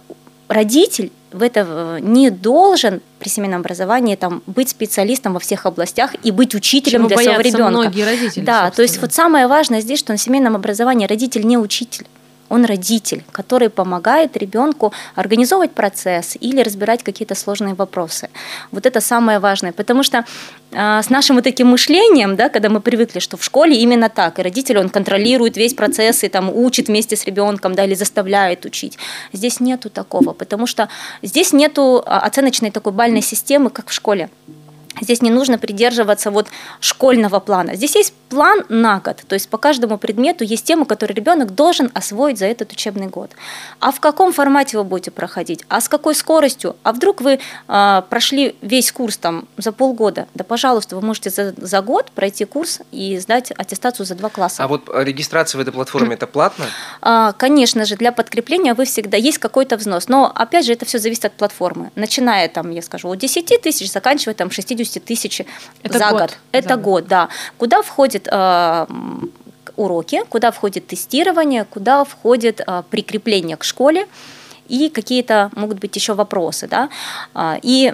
родитель 0.50 1.12
в 1.32 1.44
это 1.44 2.00
не 2.02 2.30
должен 2.30 3.02
при 3.20 3.30
семейном 3.30 3.62
образовании 3.62 4.16
там, 4.16 4.44
быть 4.48 4.70
специалистом 4.70 5.34
во 5.34 5.40
всех 5.40 5.66
областях 5.66 6.16
и 6.24 6.32
быть 6.32 6.56
учителем 6.56 7.02
Чего 7.02 7.08
для 7.08 7.18
своего 7.18 7.42
ребенка. 7.42 7.70
многие 7.70 8.04
родители. 8.04 8.44
Да, 8.44 8.66
собственно. 8.66 8.72
то 8.72 8.82
есть 8.82 9.02
вот 9.02 9.14
самое 9.14 9.48
важное 9.48 9.82
здесь, 9.82 10.00
что 10.00 10.14
на 10.14 10.18
семейном 10.18 10.56
образовании 10.56 11.08
родитель 11.08 11.46
не 11.46 11.58
учитель 11.58 12.06
он 12.50 12.66
родитель, 12.66 13.24
который 13.32 13.70
помогает 13.70 14.38
ребенку 14.38 14.94
организовывать 15.16 15.72
процесс 15.72 16.38
или 16.40 16.62
разбирать 16.62 17.04
какие-то 17.04 17.36
сложные 17.36 17.74
вопросы. 17.74 18.30
Вот 18.72 18.86
это 18.86 19.02
самое 19.02 19.40
важное, 19.40 19.72
потому 19.72 20.04
что 20.04 20.24
э, 20.72 21.02
с 21.02 21.10
нашим 21.10 21.36
вот 21.36 21.44
таким 21.44 21.68
мышлением, 21.68 22.36
да, 22.36 22.50
когда 22.50 22.70
мы 22.70 22.80
привыкли, 22.80 23.20
что 23.20 23.38
в 23.38 23.44
школе 23.44 23.76
именно 23.76 24.10
так, 24.10 24.40
и 24.40 24.42
родитель, 24.42 24.78
он 24.78 24.90
контролирует 24.90 25.58
весь 25.58 25.74
процесс 25.74 26.24
и 26.24 26.30
там 26.30 26.50
учит 26.54 26.88
вместе 26.88 27.16
с 27.16 27.26
ребенком, 27.26 27.76
да, 27.76 27.86
или 27.86 27.96
заставляет 27.96 28.66
учить. 28.66 28.98
Здесь 29.34 29.60
нету 29.60 29.90
такого, 29.90 30.34
потому 30.34 30.68
что 30.68 30.90
здесь 31.22 31.54
нету 31.54 32.04
а, 32.06 32.20
оценочной 32.20 32.72
такой 32.72 32.94
бальной 32.94 33.22
системы, 33.22 33.70
как 33.70 33.90
в 33.90 33.94
школе. 33.94 34.30
Здесь 35.02 35.22
не 35.22 35.32
нужно 35.32 35.58
придерживаться 35.58 36.32
вот 36.32 36.48
школьного 36.80 37.40
плана. 37.40 37.76
Здесь 37.76 37.96
есть 37.96 38.14
план 38.30 38.64
на 38.70 39.00
год, 39.00 39.24
то 39.28 39.34
есть 39.34 39.50
по 39.50 39.58
каждому 39.58 39.98
предмету 39.98 40.44
есть 40.44 40.66
тема, 40.66 40.86
которую 40.86 41.16
ребенок 41.16 41.56
должен 41.56 41.92
освоить 41.94 42.40
за 42.40 42.46
этот 42.46 42.72
учебный 42.72 43.08
год. 43.08 43.32
А 43.80 43.92
в 43.92 44.00
каком 44.00 44.34
формате 44.34 44.78
вы 44.78 44.84
будете 44.84 45.12
проходить? 45.12 45.64
А 45.70 45.82
с 45.82 45.90
какой 45.90 46.16
скоростью? 46.16 46.76
А 46.84 46.92
вдруг 46.92 47.22
вы 47.22 47.40
э, 47.68 48.02
прошли 48.10 48.56
весь 48.62 48.92
курс 48.92 49.18
там 49.18 49.48
за 49.58 49.72
полгода? 49.72 50.28
Да, 50.34 50.44
пожалуйста, 50.44 50.96
вы 50.96 51.02
можете 51.02 51.30
за, 51.30 51.54
за 51.58 51.82
год 51.82 52.12
пройти 52.12 52.46
курс 52.46 52.82
и 52.92 53.18
сдать 53.18 53.52
аттестацию 53.56 54.06
за 54.06 54.16
два 54.16 54.30
класса. 54.30 54.64
А 54.64 54.68
вот 54.68 54.90
регистрация 54.94 55.60
в 55.60 55.62
этой 55.62 55.72
платформе 55.72 56.16
это 56.16 56.28
платно? 56.28 56.66
А, 57.02 57.34
конечно 57.34 57.86
же, 57.86 57.96
для 57.96 58.12
подкрепления 58.12 58.74
вы 58.74 58.86
всегда 58.86 59.18
есть 59.18 59.38
какой-то 59.38 59.78
взнос, 59.78 60.08
но 60.08 60.32
опять 60.34 60.66
же 60.66 60.74
это 60.74 60.86
все 60.86 61.00
зависит 61.00 61.26
от 61.26 61.34
платформы, 61.34 61.92
начиная 61.96 62.48
там, 62.50 62.72
я 62.72 62.82
скажу, 62.82 63.10
от 63.10 63.20
10 63.20 63.62
тысяч, 63.62 63.92
заканчивая 63.92 64.34
там 64.34 64.52
60 64.52 64.78
тысяч 64.94 65.42
это 65.84 65.98
за 65.98 66.10
год. 66.10 66.22
год. 66.22 66.38
Это 66.52 66.70
за 66.70 66.76
год, 66.76 67.08
да. 67.08 67.30
Куда 67.58 67.82
входит 67.82 68.28
э, 68.32 68.86
уроки, 69.76 70.24
куда 70.30 70.52
входит 70.52 70.88
тестирование, 70.88 71.66
куда 71.66 72.04
входит 72.04 72.62
э, 72.66 72.84
прикрепление 72.90 73.58
к 73.58 73.64
школе 73.64 74.08
и 74.68 74.90
какие-то 74.90 75.50
могут 75.56 75.80
быть 75.80 75.96
еще 75.96 76.14
вопросы. 76.14 76.68
Да? 76.68 76.90
А, 77.34 77.58
и 77.62 77.94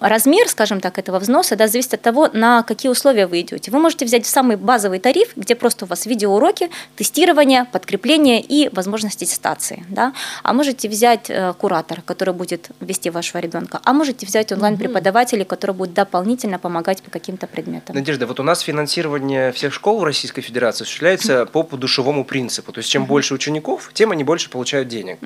размер, 0.00 0.48
скажем 0.48 0.80
так, 0.80 0.98
этого 0.98 1.18
взноса 1.18 1.56
да, 1.56 1.68
зависит 1.68 1.94
от 1.94 2.02
того, 2.02 2.28
на 2.32 2.62
какие 2.62 2.90
условия 2.90 3.26
вы 3.26 3.40
идете. 3.40 3.70
Вы 3.70 3.78
можете 3.78 4.04
взять 4.04 4.26
самый 4.26 4.56
базовый 4.56 4.98
тариф, 4.98 5.28
где 5.36 5.54
просто 5.54 5.84
у 5.84 5.88
вас 5.88 6.06
видеоуроки, 6.06 6.70
тестирование, 6.96 7.64
подкрепление 7.64 8.40
и 8.40 8.68
возможность 8.72 9.22
аттестации. 9.22 9.84
Да? 9.88 10.12
А 10.42 10.52
можете 10.52 10.88
взять 10.88 11.28
э, 11.28 11.54
куратора, 11.58 12.02
который 12.04 12.34
будет 12.34 12.70
вести 12.80 13.10
вашего 13.10 13.40
ребенка, 13.40 13.80
а 13.84 13.92
можете 13.92 14.26
взять 14.26 14.52
онлайн-преподавателей, 14.52 15.44
которые 15.44 15.74
будут 15.74 15.94
дополнительно 15.94 16.58
помогать 16.58 17.02
по 17.02 17.10
каким-то 17.10 17.46
предметам. 17.46 17.94
Надежда, 17.96 18.26
вот 18.26 18.40
у 18.40 18.42
нас 18.42 18.60
финансирование 18.60 19.52
всех 19.52 19.72
школ 19.72 20.00
в 20.00 20.04
Российской 20.04 20.42
Федерации 20.42 20.84
осуществляется 20.84 21.46
по 21.46 21.62
подушевому 21.62 22.24
принципу. 22.24 22.72
То 22.72 22.78
есть 22.78 22.90
чем 22.90 23.06
больше 23.06 23.34
учеников, 23.34 23.90
тем 23.94 24.10
они 24.10 24.24
больше 24.24 24.50
получают 24.50 24.88
денег. 24.88 25.18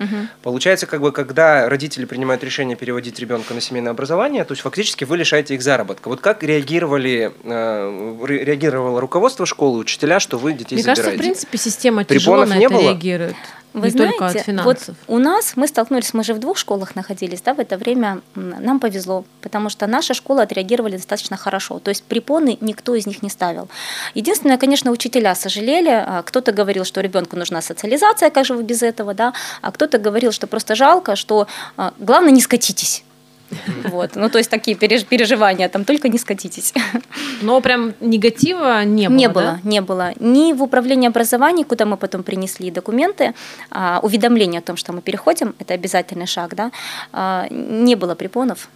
Получается, 0.42 0.86
как 0.86 1.00
бы, 1.00 1.12
когда 1.12 1.68
родители 1.68 2.04
принимают 2.04 2.44
решение 2.44 2.76
переводить 2.76 3.18
ребенка 3.18 3.54
на 3.54 3.60
семейное 3.60 3.90
образование, 3.90 4.29
то 4.44 4.52
есть 4.52 4.62
фактически 4.62 5.04
вы 5.04 5.16
лишаете 5.16 5.54
их 5.54 5.62
заработка. 5.62 6.08
Вот 6.08 6.20
как 6.20 6.42
реагировали, 6.42 7.32
э, 7.44 8.26
реагировало 8.26 9.00
руководство 9.00 9.46
школы, 9.46 9.78
учителя, 9.78 10.20
что 10.20 10.38
вы 10.38 10.52
детей 10.52 10.76
Мне 10.76 10.82
забираете? 10.82 11.02
кажется, 11.02 11.16
в 11.16 11.24
принципе, 11.24 11.58
система 11.58 12.04
тяжело 12.04 12.44
на 12.44 12.56
не 12.56 12.66
это 12.66 12.74
было? 12.74 12.82
реагирует. 12.82 13.36
Вы 13.72 13.86
не 13.86 13.90
знаете, 13.90 14.18
только 14.18 14.26
от 14.26 14.34
вот 14.34 14.44
финансов. 14.44 14.96
у 15.06 15.18
нас 15.18 15.52
мы 15.54 15.68
столкнулись, 15.68 16.12
мы 16.12 16.24
же 16.24 16.34
в 16.34 16.40
двух 16.40 16.58
школах 16.58 16.96
находились, 16.96 17.40
да, 17.40 17.54
в 17.54 17.60
это 17.60 17.76
время 17.76 18.20
нам 18.34 18.80
повезло, 18.80 19.24
потому 19.42 19.68
что 19.68 19.86
наша 19.86 20.12
школа 20.12 20.42
отреагировали 20.42 20.96
достаточно 20.96 21.36
хорошо, 21.36 21.78
то 21.78 21.90
есть 21.90 22.02
препоны 22.02 22.58
никто 22.60 22.94
из 22.96 23.06
них 23.06 23.22
не 23.22 23.30
ставил. 23.30 23.68
Единственное, 24.14 24.58
конечно, 24.58 24.90
учителя 24.90 25.34
сожалели, 25.36 25.90
а, 25.90 26.22
кто-то 26.22 26.50
говорил, 26.50 26.84
что 26.84 27.00
ребенку 27.00 27.36
нужна 27.36 27.62
социализация, 27.62 28.30
как 28.30 28.44
же 28.44 28.54
вы 28.54 28.64
без 28.64 28.82
этого, 28.82 29.14
да, 29.14 29.34
а 29.62 29.70
кто-то 29.70 29.98
говорил, 29.98 30.32
что 30.32 30.48
просто 30.48 30.74
жалко, 30.74 31.14
что 31.14 31.46
а, 31.76 31.92
главное 31.98 32.32
не 32.32 32.40
скатитесь. 32.40 33.04
Вот. 33.84 34.16
Ну, 34.16 34.28
то 34.28 34.38
есть 34.38 34.50
такие 34.50 34.76
переж- 34.76 35.04
переживания, 35.04 35.68
там 35.68 35.84
только 35.84 36.08
не 36.08 36.18
скатитесь. 36.18 36.72
Но 37.42 37.60
прям 37.60 37.94
негатива 38.00 38.84
не 38.84 39.08
было. 39.08 39.16
Не 39.16 39.26
да? 39.26 39.32
было, 39.32 39.60
не 39.64 39.80
было. 39.80 40.12
Ни 40.20 40.52
в 40.52 40.62
управлении 40.62 41.08
образования, 41.08 41.64
куда 41.64 41.84
мы 41.84 41.96
потом 41.96 42.22
принесли 42.22 42.70
документы, 42.70 43.34
а, 43.70 44.00
уведомление 44.02 44.60
о 44.60 44.62
том, 44.62 44.76
что 44.76 44.92
мы 44.92 45.00
переходим, 45.00 45.54
это 45.58 45.74
обязательный 45.74 46.26
шаг, 46.26 46.54
да, 46.54 46.70
а, 47.12 47.46
не 47.50 47.96
было 47.96 48.14
препонов. 48.14 48.68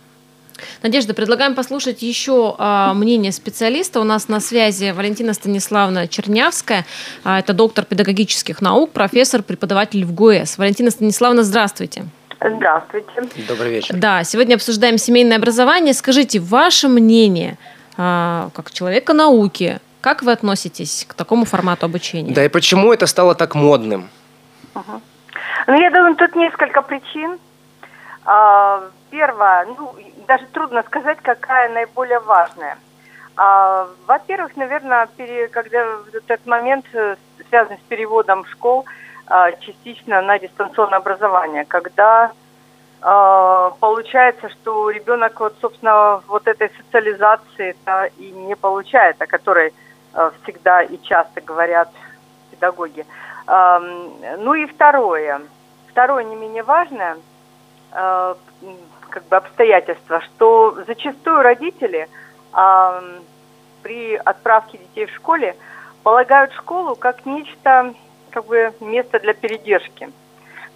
Надежда, 0.82 1.14
предлагаем 1.14 1.54
послушать 1.54 2.02
еще 2.02 2.54
а, 2.58 2.94
мнение 2.94 3.32
специалиста. 3.32 4.00
У 4.00 4.04
нас 4.04 4.28
на 4.28 4.40
связи 4.40 4.92
Валентина 4.92 5.34
Станиславовна 5.34 6.08
Чернявская. 6.08 6.86
А, 7.24 7.40
это 7.40 7.52
доктор 7.52 7.84
педагогических 7.84 8.60
наук, 8.60 8.92
профессор, 8.92 9.42
преподаватель 9.42 10.04
в 10.04 10.12
ГУЭС. 10.12 10.58
Валентина 10.58 10.90
Станиславовна, 10.90 11.42
здравствуйте. 11.42 12.00
Здравствуйте. 12.00 12.23
Добрый 13.48 13.70
вечер. 13.70 13.94
Да, 13.96 14.22
сегодня 14.24 14.54
обсуждаем 14.56 14.98
семейное 14.98 15.38
образование. 15.38 15.94
Скажите, 15.94 16.40
ваше 16.40 16.88
мнение, 16.88 17.56
а, 17.96 18.50
как 18.54 18.70
человека 18.70 19.14
науки, 19.14 19.80
как 20.02 20.22
вы 20.22 20.32
относитесь 20.32 21.06
к 21.08 21.14
такому 21.14 21.46
формату 21.46 21.86
обучения? 21.86 22.34
Да 22.34 22.44
и 22.44 22.48
почему 22.48 22.92
это 22.92 23.06
стало 23.06 23.34
так 23.34 23.54
модным? 23.54 24.08
Ну, 25.66 25.80
я 25.80 25.90
думаю, 25.90 26.14
тут 26.16 26.34
несколько 26.36 26.82
причин. 26.82 27.38
А, 28.24 28.82
Первое, 29.10 29.66
ну, 29.78 29.94
даже 30.26 30.44
трудно 30.52 30.82
сказать, 30.82 31.18
какая 31.22 31.68
наиболее 31.72 32.18
важная. 32.20 32.76
А, 33.36 33.86
Во-первых, 34.06 34.56
наверное, 34.56 35.08
пере- 35.16 35.46
когда 35.48 35.86
этот 36.12 36.44
момент 36.46 36.84
э, 36.94 37.14
связан 37.48 37.76
с 37.76 37.88
переводом 37.88 38.44
школ 38.46 38.84
частично 39.60 40.20
на 40.22 40.38
дистанционное 40.38 40.98
образование, 40.98 41.64
когда 41.64 42.32
а, 43.06 43.70
получается, 43.80 44.48
что 44.48 44.88
ребенок 44.88 45.38
вот, 45.38 45.54
собственно, 45.60 46.22
вот 46.26 46.46
этой 46.46 46.70
социализации 46.70 47.76
и 48.16 48.30
не 48.30 48.56
получает, 48.56 49.20
о 49.20 49.26
которой 49.26 49.74
а, 50.14 50.32
всегда 50.42 50.82
и 50.82 50.98
часто 51.02 51.42
говорят 51.42 51.90
педагоги. 52.50 53.04
Ну 53.46 54.54
и 54.54 54.64
второе, 54.64 55.42
второе 55.90 56.24
не 56.24 56.34
менее 56.34 56.62
важное, 56.62 57.18
как 57.90 59.28
бы 59.28 59.36
обстоятельство, 59.36 60.22
что 60.22 60.78
зачастую 60.86 61.42
родители 61.42 62.08
при 63.82 64.14
отправке 64.14 64.78
детей 64.78 65.04
в 65.04 65.14
школе 65.14 65.56
полагают 66.02 66.54
школу 66.54 66.96
как 66.96 67.26
нечто, 67.26 67.92
как 68.34 68.46
бы 68.46 68.72
место 68.80 69.20
для 69.20 69.32
передержки, 69.32 70.10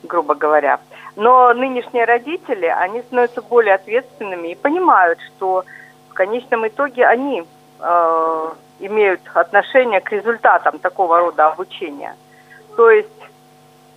грубо 0.05 0.37
говоря. 0.37 0.79
Но 1.17 1.53
нынешние 1.53 2.05
родители, 2.05 2.67
они 2.67 3.03
становятся 3.03 3.43
более 3.43 3.75
ответственными 3.75 4.49
и 4.49 4.55
понимают, 4.55 5.19
что 5.21 5.65
в 6.09 6.15
конечном 6.15 6.69
итоге 6.69 7.05
они 7.05 7.45
э, 7.81 8.51
имеют 8.79 9.21
отношение 9.35 10.01
к 10.01 10.13
результатам 10.13 10.79
такого 10.79 11.19
рода 11.19 11.49
обучения. 11.49 12.15
То 12.77 12.91
есть, 12.91 13.09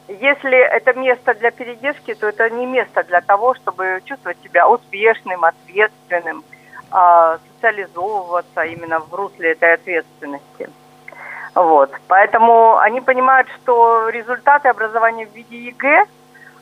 если 0.07 0.57
это 0.57 0.93
место 0.93 1.35
для 1.35 1.51
передержки, 1.51 2.15
то 2.15 2.27
это 2.29 2.49
не 2.49 2.65
место 2.65 3.03
для 3.03 3.21
того, 3.21 3.53
чтобы 3.53 4.01
чувствовать 4.05 4.39
себя 4.43 4.67
успешным, 4.67 5.45
ответственным, 5.45 6.43
а, 6.89 7.37
социализовываться 7.53 8.63
именно 8.63 8.99
в 8.99 9.13
русле 9.13 9.51
этой 9.51 9.75
ответственности. 9.75 10.69
Вот. 11.55 11.91
Поэтому 12.07 12.77
они 12.77 13.01
понимают, 13.01 13.47
что 13.61 14.09
результаты 14.09 14.69
образования 14.69 15.25
в 15.25 15.35
виде 15.35 15.57
ЕГЭ, 15.57 16.05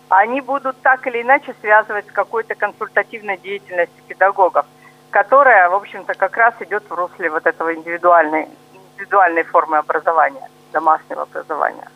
они 0.10 0.42
будут 0.42 0.82
так 0.82 1.06
или 1.06 1.22
иначе 1.22 1.54
связывать 1.62 2.08
с 2.08 2.12
какой-то 2.12 2.56
консультативной 2.56 3.38
деятельностью 3.38 4.04
педагогов, 4.08 4.66
которая, 5.12 5.70
в 5.70 5.76
общем-то, 5.76 6.16
как 6.16 6.36
раз 6.38 6.56
идет 6.62 6.84
в 6.90 6.94
русле 6.94 7.30
вот 7.30 7.46
этого 7.46 7.76
индивидуальной, 7.76 8.48
индивидуальной 8.74 9.44
формы 9.44 9.78
образования, 9.78 10.50
домашнего 10.74 11.22
образования. 11.24 11.88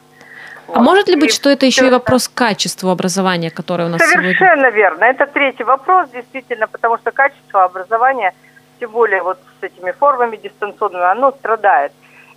А 0.68 0.80
может 0.80 1.08
ли 1.08 1.16
быть, 1.16 1.32
И 1.32 1.34
что 1.34 1.50
это 1.50 1.66
еще 1.66 1.88
и 1.88 1.90
вопрос 1.90 2.30
качества 2.30 2.92
образования, 2.92 3.50
которое 3.50 3.86
у 3.86 3.90
нас 3.90 4.02
сегодня? 4.02 4.34
Совершенно 4.34 4.70
верно. 4.70 5.04
Это 5.04 5.26
третий 5.26 5.64
вопрос, 5.64 6.10
действительно, 6.12 6.68
потому 6.68 6.98
что 6.98 7.12
качество 7.12 7.64
образования, 7.64 8.34
тем 8.80 8.92
более 8.92 9.24
вот 9.24 9.40
с 9.60 9.64
этими 9.64 9.92
формами 9.92 10.38
дистанционными, 10.38 11.04
оно 11.04 11.32
страдает. 11.32 11.92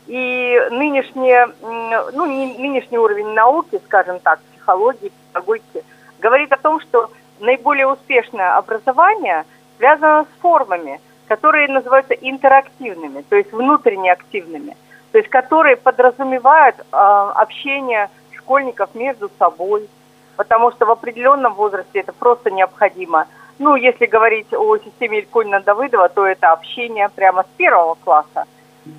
И 0.06 0.60
нынешнее, 0.70 1.48
ну, 1.60 2.26
не- 2.26 2.56
нынешний 2.58 2.98
уровень 2.98 3.32
науки, 3.32 3.80
скажем 3.86 4.20
так, 4.20 4.40
психологии, 4.52 5.10
педагогики, 5.32 5.84
говорит 6.20 6.52
о 6.52 6.56
том, 6.58 6.80
что 6.80 7.10
наиболее 7.40 7.86
успешное 7.88 8.56
образование 8.56 9.44
связано 9.78 10.24
с 10.24 10.40
формами, 10.40 11.00
которые 11.26 11.68
называются 11.68 12.14
интерактивными, 12.14 13.22
то 13.22 13.36
есть 13.36 13.52
внутренне 13.52 14.12
активными, 14.12 14.76
то 15.12 15.18
есть 15.18 15.28
которые 15.28 15.76
подразумевают 15.76 16.76
а, 16.92 17.32
общение 17.32 18.08
школьников 18.36 18.94
между 18.94 19.30
собой, 19.38 19.88
потому 20.36 20.70
что 20.70 20.86
в 20.86 20.90
определенном 20.90 21.54
возрасте 21.54 22.00
это 22.00 22.12
просто 22.12 22.50
необходимо. 22.50 23.26
Ну, 23.58 23.74
если 23.74 24.06
говорить 24.06 24.52
о 24.52 24.76
системе 24.78 25.20
Ильконина-Давыдова, 25.20 26.10
то 26.14 26.26
это 26.26 26.52
общение 26.52 27.08
прямо 27.08 27.42
с 27.42 27.56
первого 27.56 27.94
класса. 27.94 28.44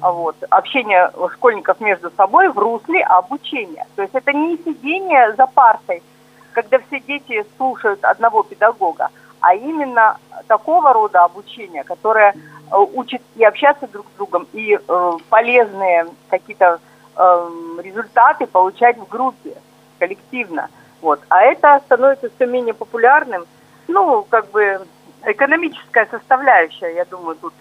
Вот, 0.02 0.36
общение 0.50 1.12
школьников 1.34 1.80
между 1.80 2.12
собой 2.12 2.50
в 2.50 2.58
русле 2.58 3.04
обучения. 3.04 3.86
То 3.96 4.02
есть 4.02 4.14
это 4.14 4.34
не 4.34 4.58
сидение 4.58 5.34
за 5.34 5.48
партой, 5.48 6.04
когда 6.52 6.80
все 6.80 7.00
дети 7.00 7.46
слушают 7.58 8.04
одного 8.04 8.44
педагога, 8.44 9.10
а 9.40 9.56
именно 9.56 10.18
такого 10.48 10.94
рода 10.94 11.24
обучение, 11.24 11.84
которое 11.84 12.34
э, 12.34 12.78
учит 12.78 13.22
и 13.36 13.44
общаться 13.44 13.88
друг 13.88 14.06
с 14.08 14.18
другом, 14.18 14.48
и 14.54 14.78
э, 14.78 15.12
полезные 15.30 16.08
какие-то 16.30 16.80
э, 17.16 17.50
результаты 17.84 18.46
получать 18.46 18.98
в 18.98 19.08
группе, 19.08 19.54
коллективно. 20.00 20.70
Вот. 21.02 21.22
А 21.30 21.42
это 21.42 21.82
становится 21.86 22.30
все 22.36 22.46
менее 22.46 22.74
популярным. 22.74 23.46
Ну, 23.88 24.26
как 24.30 24.52
бы 24.52 24.82
экономическая 25.24 26.08
составляющая, 26.10 26.96
я 26.96 27.06
думаю, 27.06 27.36
тут 27.36 27.54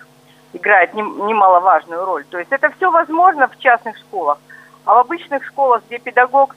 играет 0.56 0.94
нем- 0.94 1.26
немаловажную 1.26 2.04
роль. 2.04 2.24
То 2.24 2.38
есть 2.38 2.52
это 2.52 2.70
все 2.70 2.90
возможно 2.90 3.48
в 3.48 3.58
частных 3.58 3.96
школах, 3.98 4.38
а 4.84 4.94
в 4.94 4.98
обычных 4.98 5.44
школах, 5.44 5.82
где 5.86 5.98
педагог 5.98 6.54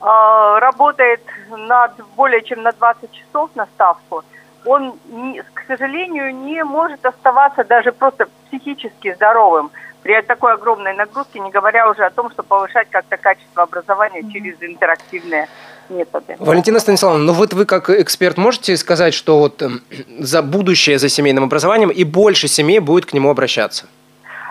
э, 0.00 0.58
работает 0.58 1.22
над, 1.50 1.92
более 2.16 2.42
чем 2.42 2.62
на 2.62 2.72
20 2.72 3.12
часов 3.12 3.50
на 3.54 3.66
ставку, 3.66 4.24
он, 4.64 4.94
не- 5.08 5.42
к 5.54 5.62
сожалению, 5.66 6.34
не 6.34 6.64
может 6.64 7.04
оставаться 7.06 7.64
даже 7.64 7.92
просто 7.92 8.26
психически 8.46 9.14
здоровым 9.14 9.70
при 10.02 10.20
такой 10.22 10.54
огромной 10.54 10.94
нагрузке, 10.94 11.40
не 11.40 11.50
говоря 11.50 11.88
уже 11.90 12.04
о 12.04 12.10
том, 12.10 12.30
что 12.30 12.42
повышать 12.42 12.88
как-то 12.90 13.16
качество 13.16 13.62
образования 13.62 14.22
через 14.32 14.62
интерактивные 14.62 15.48
методы. 15.90 16.36
Валентина 16.38 16.80
Станиславовна, 16.80 17.24
ну 17.24 17.32
вот 17.32 17.52
вы 17.54 17.64
как 17.66 17.90
эксперт 17.90 18.38
можете 18.38 18.76
сказать, 18.76 19.14
что 19.14 19.38
вот 19.38 19.62
эм, 19.62 19.80
за 20.18 20.42
будущее 20.42 20.98
за 20.98 21.08
семейным 21.08 21.44
образованием 21.44 21.90
и 21.90 22.04
больше 22.04 22.48
семей 22.48 22.78
будет 22.78 23.06
к 23.06 23.12
нему 23.12 23.30
обращаться? 23.30 23.86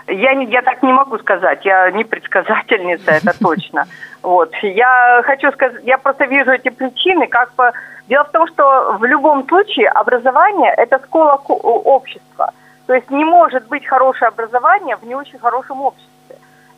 Я, 0.07 0.35
не, 0.35 0.45
я 0.51 0.61
так 0.61 0.83
не 0.83 0.93
могу 0.93 1.17
сказать, 1.17 1.65
я 1.65 1.89
не 1.91 2.03
предсказательница, 2.03 3.11
это 3.11 3.33
точно. 3.41 3.87
Вот. 4.21 4.53
Я 4.61 5.21
хочу 5.25 5.51
сказать, 5.51 5.81
я 5.83 5.97
просто 5.97 6.25
вижу 6.25 6.51
эти 6.51 6.69
причины 6.69 7.27
как, 7.27 7.51
по, 7.53 7.73
Дело 8.07 8.23
в 8.23 8.31
том, 8.31 8.47
что 8.47 8.97
в 8.99 9.03
любом 9.05 9.47
случае 9.47 9.89
образование– 9.89 10.71
это 10.77 10.99
школа 10.99 11.35
общества. 11.35 12.51
То 12.85 12.93
есть 12.93 13.09
не 13.09 13.25
может 13.25 13.67
быть 13.67 13.85
хорошее 13.85 14.27
образование 14.27 14.95
в 14.95 15.03
не 15.03 15.15
очень 15.15 15.39
хорошем 15.39 15.81
обществе. 15.81 16.11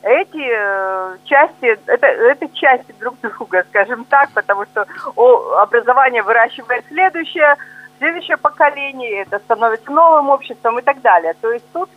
Эти 0.02 0.48
э, 0.48 1.16
части, 1.24 1.78
это, 1.86 2.06
это 2.06 2.48
части 2.54 2.94
друг 3.00 3.16
друга, 3.20 3.64
скажем 3.68 4.04
так, 4.04 4.30
потому 4.32 4.64
что 4.66 4.86
образование 5.60 6.22
выращивает 6.22 6.84
следующее, 6.86 7.56
следующее 7.98 8.36
поколение, 8.36 9.22
это 9.22 9.40
становится 9.40 9.90
новым 9.90 10.30
обществом 10.30 10.78
и 10.78 10.82
так 10.82 11.00
далее. 11.00 11.34
То 11.40 11.50
есть 11.50 11.64
тут 11.72 11.90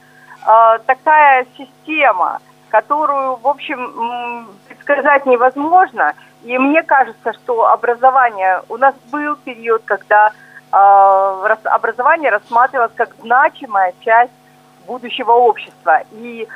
э, 0.47 0.79
такая 0.87 1.45
система, 1.55 2.39
которую, 2.69 3.35
в 3.35 3.47
общем, 3.47 4.47
предсказать 4.67 5.27
невозможно. 5.27 6.13
И 6.43 6.57
мне 6.57 6.81
кажется, 6.81 7.33
что 7.33 7.67
образование, 7.67 8.63
у 8.69 8.77
нас 8.77 8.95
был 9.11 9.35
период, 9.35 9.83
когда 9.85 10.31
э, 10.71 11.55
образование 11.65 12.31
рассматривалось 12.31 12.93
как 12.95 13.15
значимая 13.21 13.93
часть 13.99 14.31
будущего 14.87 15.33
общества. 15.33 16.01
И 16.11 16.47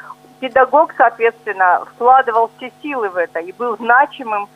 педагог, 0.46 0.94
соответственно, 0.96 1.82
вкладывал 1.94 2.52
все 2.58 2.72
силы 2.82 3.10
в 3.10 3.18
это 3.18 3.40
и 3.40 3.52
был 3.52 3.76
значимым, 3.78 4.48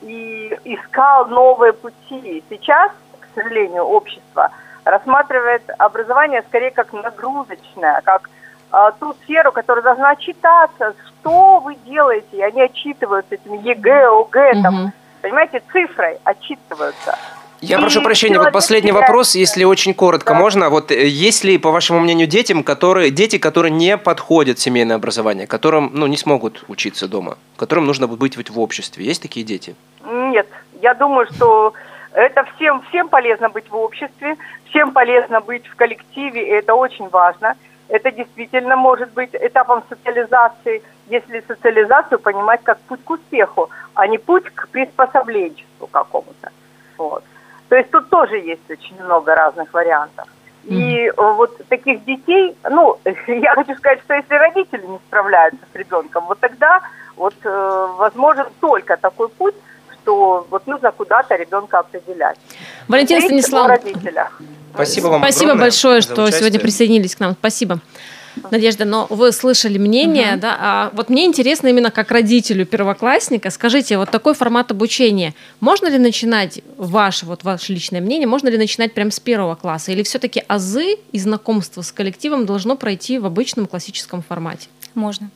и 0.00 0.58
искал 0.64 1.26
новые 1.26 1.74
пути. 1.74 2.42
Сейчас, 2.48 2.90
к 3.20 3.26
сожалению, 3.34 3.82
общество 3.82 4.50
рассматривает 4.84 5.62
образование 5.78 6.42
скорее 6.48 6.70
как 6.70 6.92
нагрузочное, 6.94 8.00
как 8.04 8.30
а, 8.70 8.92
ту 8.92 9.12
сферу, 9.24 9.52
которая 9.52 9.84
должна 9.84 10.16
читаться, 10.16 10.94
что 11.06 11.60
вы 11.60 11.74
делаете, 11.76 12.38
и 12.38 12.42
они 12.42 12.62
отчитываются 12.62 13.34
этими 13.34 13.58
ЕГЭ, 13.58 14.08
ОГЭ, 14.08 14.52
угу. 14.52 14.62
там, 14.62 14.92
понимаете, 15.20 15.62
цифрой 15.72 16.18
отчитываются. 16.24 17.18
Я 17.64 17.78
прошу 17.78 18.02
прощения, 18.02 18.38
вот 18.38 18.52
последний 18.52 18.92
вопрос, 18.92 19.34
если 19.34 19.64
очень 19.64 19.94
коротко 19.94 20.34
да. 20.34 20.38
можно. 20.38 20.68
Вот 20.68 20.90
э, 20.90 21.06
есть 21.06 21.44
ли, 21.44 21.56
по 21.56 21.70
вашему 21.70 22.00
мнению, 22.00 22.26
детям, 22.26 22.62
которые, 22.62 23.10
дети, 23.10 23.38
которые 23.38 23.72
не 23.72 23.96
подходят 23.96 24.58
семейное 24.58 24.96
образование, 24.96 25.46
которым 25.46 25.90
ну, 25.94 26.06
не 26.06 26.16
смогут 26.16 26.64
учиться 26.68 27.08
дома, 27.08 27.38
которым 27.56 27.86
нужно 27.86 28.06
быть 28.06 28.50
в 28.50 28.60
обществе? 28.60 29.04
Есть 29.04 29.22
такие 29.22 29.46
дети? 29.46 29.74
Нет, 30.04 30.46
я 30.82 30.92
думаю, 30.94 31.26
что 31.34 31.72
это 32.12 32.44
всем, 32.54 32.82
всем 32.88 33.08
полезно 33.08 33.48
быть 33.48 33.70
в 33.70 33.76
обществе, 33.76 34.36
всем 34.68 34.92
полезно 34.92 35.40
быть 35.40 35.66
в 35.66 35.74
коллективе, 35.74 36.46
и 36.46 36.50
это 36.50 36.74
очень 36.74 37.08
важно. 37.08 37.54
Это 37.88 38.10
действительно 38.10 38.76
может 38.76 39.12
быть 39.12 39.30
этапом 39.32 39.82
социализации, 39.88 40.82
если 41.08 41.42
социализацию 41.48 42.18
понимать 42.18 42.60
как 42.62 42.78
путь 42.80 43.00
к 43.04 43.10
успеху, 43.10 43.70
а 43.94 44.06
не 44.06 44.18
путь 44.18 44.44
к 44.54 44.68
приспособленчеству 44.68 45.86
какому-то. 45.86 46.50
Вот. 46.98 47.24
То 47.68 47.76
есть 47.76 47.90
тут 47.90 48.08
тоже 48.10 48.36
есть 48.36 48.68
очень 48.68 49.02
много 49.02 49.34
разных 49.34 49.72
вариантов. 49.72 50.26
И 50.64 51.08
mm-hmm. 51.08 51.34
вот 51.36 51.58
таких 51.68 52.04
детей, 52.04 52.56
ну, 52.70 52.98
я 53.26 53.54
хочу 53.54 53.74
сказать, 53.76 54.00
что 54.04 54.14
если 54.14 54.34
родители 54.34 54.86
не 54.86 54.98
справляются 55.06 55.60
с 55.72 55.76
ребенком, 55.76 56.24
вот 56.26 56.38
тогда 56.40 56.80
вот 57.16 57.34
э, 57.44 57.86
возможен 57.98 58.46
только 58.60 58.96
такой 58.96 59.28
путь, 59.28 59.54
что 59.92 60.46
вот 60.50 60.66
нужно 60.66 60.90
куда-то 60.90 61.36
ребенка 61.36 61.80
определять. 61.80 62.38
Валентина 62.88 63.20
Станиславовна, 63.20 63.78
спасибо 64.72 65.06
вам 65.08 65.22
Спасибо 65.22 65.54
большое, 65.54 66.00
что 66.00 66.30
сегодня 66.30 66.60
присоединились 66.60 67.14
к 67.14 67.20
нам. 67.20 67.32
Спасибо. 67.32 67.78
Надежда, 68.50 68.84
но 68.84 69.06
вы 69.10 69.32
слышали 69.32 69.78
мнение, 69.78 70.32
угу. 70.32 70.40
да? 70.40 70.56
А 70.58 70.90
вот 70.94 71.08
мне 71.08 71.24
интересно 71.24 71.68
именно 71.68 71.90
как 71.90 72.10
родителю 72.10 72.66
первоклассника, 72.66 73.50
скажите, 73.50 73.98
вот 73.98 74.10
такой 74.10 74.34
формат 74.34 74.70
обучения, 74.70 75.34
можно 75.60 75.86
ли 75.88 75.98
начинать, 75.98 76.60
ваше, 76.76 77.26
вот 77.26 77.44
ваше 77.44 77.72
личное 77.72 78.00
мнение, 78.00 78.26
можно 78.26 78.48
ли 78.48 78.58
начинать 78.58 78.92
прямо 78.94 79.10
с 79.10 79.20
первого 79.20 79.54
класса? 79.54 79.92
Или 79.92 80.02
все-таки 80.02 80.42
азы 80.48 80.96
и 81.12 81.18
знакомство 81.18 81.82
с 81.82 81.92
коллективом 81.92 82.46
должно 82.46 82.76
пройти 82.76 83.18
в 83.18 83.26
обычном 83.26 83.66
классическом 83.66 84.22
формате? 84.22 84.68
Можно. 84.94 85.30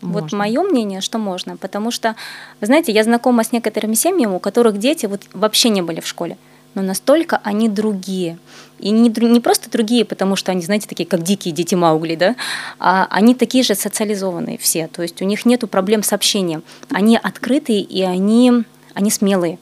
Можно. 0.00 0.20
Вот 0.20 0.32
мое 0.32 0.62
мнение, 0.62 1.00
что 1.00 1.18
можно, 1.18 1.56
потому 1.56 1.92
что, 1.92 2.16
вы 2.60 2.66
знаете, 2.66 2.90
я 2.90 3.04
знакома 3.04 3.44
с 3.44 3.52
некоторыми 3.52 3.94
семьями, 3.94 4.34
у 4.34 4.40
которых 4.40 4.78
дети 4.78 5.06
вот 5.06 5.22
вообще 5.32 5.68
не 5.68 5.80
были 5.80 6.00
в 6.00 6.06
школе 6.06 6.36
но 6.74 6.82
настолько 6.82 7.40
они 7.44 7.68
другие. 7.68 8.38
И 8.78 8.90
не, 8.90 9.10
не 9.10 9.40
просто 9.40 9.70
другие, 9.70 10.04
потому 10.04 10.34
что 10.36 10.50
они, 10.50 10.62
знаете, 10.62 10.88
такие, 10.88 11.06
как 11.06 11.22
дикие 11.22 11.54
дети 11.54 11.74
Маугли, 11.74 12.16
да, 12.16 12.36
а 12.78 13.06
они 13.10 13.34
такие 13.34 13.62
же 13.62 13.74
социализованные 13.74 14.58
все, 14.58 14.88
то 14.88 15.02
есть 15.02 15.22
у 15.22 15.24
них 15.24 15.46
нет 15.46 15.68
проблем 15.70 16.02
с 16.02 16.12
общением. 16.12 16.64
Они 16.90 17.16
открытые 17.16 17.80
и 17.80 18.02
они, 18.02 18.64
они 18.94 19.10
смелые. 19.10 19.58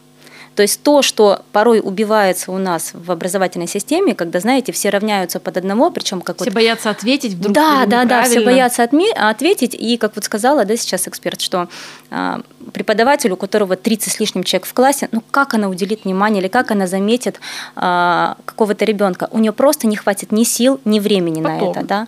То 0.57 0.63
есть 0.63 0.83
то, 0.83 1.03
что 1.03 1.43
порой 1.53 1.81
убивается 1.83 2.51
у 2.53 2.59
нас 2.59 2.91
в 2.93 3.11
образовательной 3.11 3.67
системе, 3.67 4.15
когда, 4.15 4.41
знаете, 4.41 4.73
все 4.73 4.91
равняются 4.91 5.41
под 5.41 5.57
одного, 5.57 5.91
причем 5.91 6.21
как 6.21 6.37
все 6.37 6.47
вот... 6.47 6.55
боятся 6.55 6.91
ответить 6.91 7.35
вдруг. 7.35 7.55
Да, 7.55 7.85
да, 7.87 8.05
да, 8.05 8.23
все 8.25 8.41
боятся 8.41 8.83
отме... 8.83 9.13
ответить. 9.13 9.75
И, 9.75 9.97
как 9.97 10.17
вот 10.17 10.25
сказала, 10.25 10.65
да, 10.65 10.77
сейчас 10.77 11.09
эксперт, 11.09 11.41
что 11.41 11.69
а, 12.11 12.41
преподавателю, 12.73 13.35
у 13.35 13.37
которого 13.37 13.77
30 13.77 14.13
с 14.13 14.21
лишним 14.21 14.43
человек 14.43 14.67
в 14.67 14.75
классе, 14.75 15.09
ну 15.13 15.23
как 15.31 15.55
она 15.55 15.69
уделит 15.69 16.05
внимание 16.05 16.43
или 16.43 16.49
как 16.49 16.71
она 16.71 16.87
заметит 16.87 17.41
а, 17.77 18.37
какого-то 18.45 18.85
ребенка? 18.85 19.29
У 19.31 19.39
нее 19.39 19.53
просто 19.53 19.87
не 19.87 19.97
хватит 19.97 20.33
ни 20.33 20.45
сил, 20.45 20.81
ни 20.85 20.99
времени 20.99 21.43
Потом. 21.43 21.59
на 21.59 21.71
это, 21.71 21.87
да. 21.87 22.07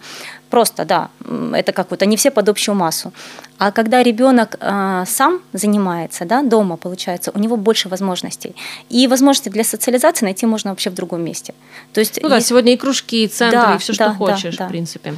Просто, 0.52 0.84
да, 0.84 1.08
это 1.54 1.72
как 1.72 1.90
вот 1.90 2.02
они 2.02 2.18
все 2.18 2.30
под 2.30 2.46
общую 2.46 2.74
массу. 2.74 3.10
А 3.56 3.72
когда 3.72 4.02
ребенок 4.02 4.56
э, 4.60 5.04
сам 5.06 5.40
занимается, 5.54 6.26
да, 6.26 6.42
дома, 6.42 6.76
получается, 6.76 7.30
у 7.34 7.38
него 7.38 7.56
больше 7.56 7.88
возможностей. 7.88 8.54
И 8.90 9.06
возможности 9.06 9.48
для 9.48 9.64
социализации 9.64 10.26
найти 10.26 10.44
можно 10.44 10.68
вообще 10.68 10.90
в 10.90 10.94
другом 10.94 11.24
месте. 11.24 11.54
То 11.94 12.00
есть, 12.00 12.18
ну 12.20 12.28
есть... 12.28 12.38
да, 12.38 12.46
сегодня 12.46 12.74
и 12.74 12.76
кружки, 12.76 13.24
и 13.24 13.28
центры, 13.28 13.60
да, 13.60 13.74
и 13.76 13.78
все, 13.78 13.94
да, 13.94 14.10
что 14.10 14.14
хочешь, 14.14 14.56
да, 14.56 14.64
да. 14.64 14.66
в 14.66 14.68
принципе. 14.68 15.14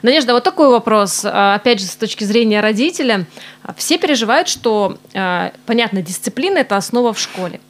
Надежда, 0.00 0.32
вот 0.32 0.44
такой 0.44 0.70
вопрос, 0.70 1.20
а, 1.22 1.56
опять 1.56 1.80
же, 1.80 1.86
с 1.86 1.96
точки 1.96 2.24
зрения 2.24 2.62
родителя. 2.62 3.26
Все 3.76 3.98
переживают, 3.98 4.48
что, 4.48 4.96
а, 5.14 5.52
понятно, 5.66 6.00
дисциплина– 6.00 6.56
это 6.60 6.78
основа 6.78 7.12
в 7.12 7.20
школе 7.20 7.60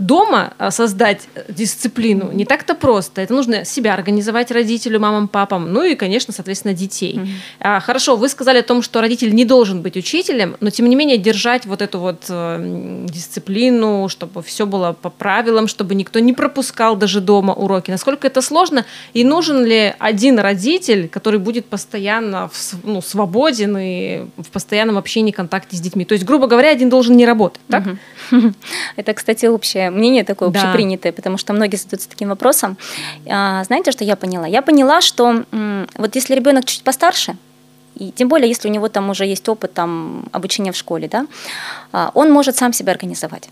дома 0.00 0.54
а, 0.58 0.70
создать 0.70 1.28
дисциплину 1.48 2.30
не 2.32 2.44
так-то 2.44 2.74
просто. 2.74 3.20
Это 3.20 3.34
нужно 3.34 3.64
себя 3.64 3.94
организовать 3.94 4.50
родителю, 4.50 5.00
мамам, 5.00 5.28
папам, 5.28 5.72
ну 5.72 5.82
и, 5.82 5.94
конечно, 5.94 6.32
соответственно, 6.32 6.74
детей. 6.74 7.20
Mm-hmm. 7.60 7.80
Хорошо, 7.80 8.16
вы 8.16 8.28
сказали 8.28 8.58
о 8.58 8.62
том, 8.62 8.82
что 8.82 9.00
родитель 9.00 9.34
не 9.34 9.44
должен 9.44 9.82
быть 9.82 9.96
учителем, 9.96 10.56
но 10.60 10.70
тем 10.70 10.88
не 10.88 10.96
менее 10.96 11.18
держать 11.18 11.66
вот 11.66 11.82
эту 11.82 11.98
вот 11.98 12.24
э, 12.28 13.04
дисциплину, 13.08 14.08
чтобы 14.08 14.42
все 14.42 14.66
было 14.66 14.92
по 14.92 15.10
правилам, 15.10 15.68
чтобы 15.68 15.94
никто 15.94 16.18
не 16.18 16.32
пропускал 16.32 16.96
даже 16.96 17.20
дома 17.20 17.54
уроки. 17.54 17.90
Насколько 17.90 18.26
это 18.26 18.42
сложно? 18.42 18.84
И 19.12 19.24
нужен 19.24 19.64
ли 19.64 19.94
один 19.98 20.38
родитель, 20.38 21.08
который 21.08 21.38
будет 21.38 21.66
постоянно 21.66 22.48
в, 22.48 22.74
ну, 22.84 23.02
свободен 23.02 23.76
и 23.78 24.26
в 24.36 24.48
постоянном 24.52 24.98
общении, 24.98 25.32
контакте 25.32 25.76
с 25.76 25.80
детьми? 25.80 26.04
То 26.04 26.14
есть, 26.14 26.24
грубо 26.24 26.46
говоря, 26.46 26.70
один 26.70 26.88
должен 26.88 27.16
не 27.16 27.26
работать, 27.26 27.60
так? 27.68 27.84
Mm-hmm. 28.30 28.54
Это, 28.96 29.14
кстати, 29.14 29.46
общее 29.88 29.90
мнение 29.90 30.24
такое 30.24 30.50
да. 30.50 30.60
общепринятое, 30.60 31.12
потому 31.12 31.38
что 31.38 31.52
многие 31.52 31.76
задаются 31.76 32.08
таким 32.08 32.28
вопросом. 32.28 32.76
А, 33.28 33.64
знаете, 33.64 33.92
что 33.92 34.04
я 34.04 34.16
поняла? 34.16 34.46
Я 34.46 34.62
поняла, 34.62 35.00
что 35.00 35.44
вот 35.96 36.14
если 36.14 36.34
ребенок 36.34 36.64
чуть 36.64 36.82
постарше, 36.82 37.36
и 37.96 38.12
тем 38.12 38.28
более, 38.28 38.48
если 38.48 38.68
у 38.68 38.72
него 38.72 38.88
там 38.88 39.10
уже 39.10 39.24
есть 39.24 39.48
опыт 39.48 39.74
там, 39.74 40.24
обучения 40.32 40.70
в 40.72 40.76
школе, 40.76 41.08
да, 41.08 41.26
а, 41.92 42.10
он 42.14 42.30
может 42.30 42.56
сам 42.56 42.72
себя 42.72 42.92
организовать. 42.92 43.48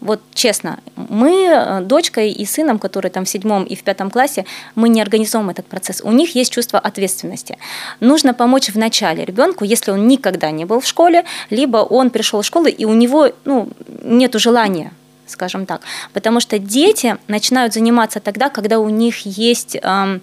Вот 0.00 0.20
честно, 0.34 0.78
мы 0.96 1.30
э, 1.46 1.80
дочкой 1.80 2.30
и 2.30 2.44
сыном, 2.44 2.78
которые 2.78 3.10
там 3.10 3.24
в 3.24 3.28
седьмом 3.28 3.64
и 3.64 3.74
в 3.74 3.82
пятом 3.82 4.10
классе, 4.10 4.44
мы 4.74 4.90
не 4.90 5.00
организуем 5.00 5.48
этот 5.48 5.64
процесс. 5.64 6.02
У 6.04 6.12
них 6.12 6.34
есть 6.34 6.52
чувство 6.52 6.78
ответственности. 6.78 7.56
Нужно 8.00 8.34
помочь 8.34 8.68
в 8.68 8.76
начале 8.76 9.24
ребенку, 9.24 9.64
если 9.64 9.92
он 9.92 10.06
никогда 10.06 10.50
не 10.50 10.66
был 10.66 10.80
в 10.80 10.86
школе, 10.86 11.24
либо 11.48 11.78
он 11.78 12.10
пришел 12.10 12.42
в 12.42 12.44
школу 12.44 12.66
и 12.66 12.84
у 12.84 12.92
него 12.92 13.30
ну, 13.46 13.68
нет 14.02 14.34
желания 14.34 14.90
скажем 15.26 15.66
так. 15.66 15.82
Потому 16.12 16.40
что 16.40 16.58
дети 16.58 17.16
начинают 17.28 17.74
заниматься 17.74 18.20
тогда, 18.20 18.50
когда 18.50 18.78
у 18.78 18.88
них 18.88 19.26
есть 19.26 19.76
эм, 19.82 20.22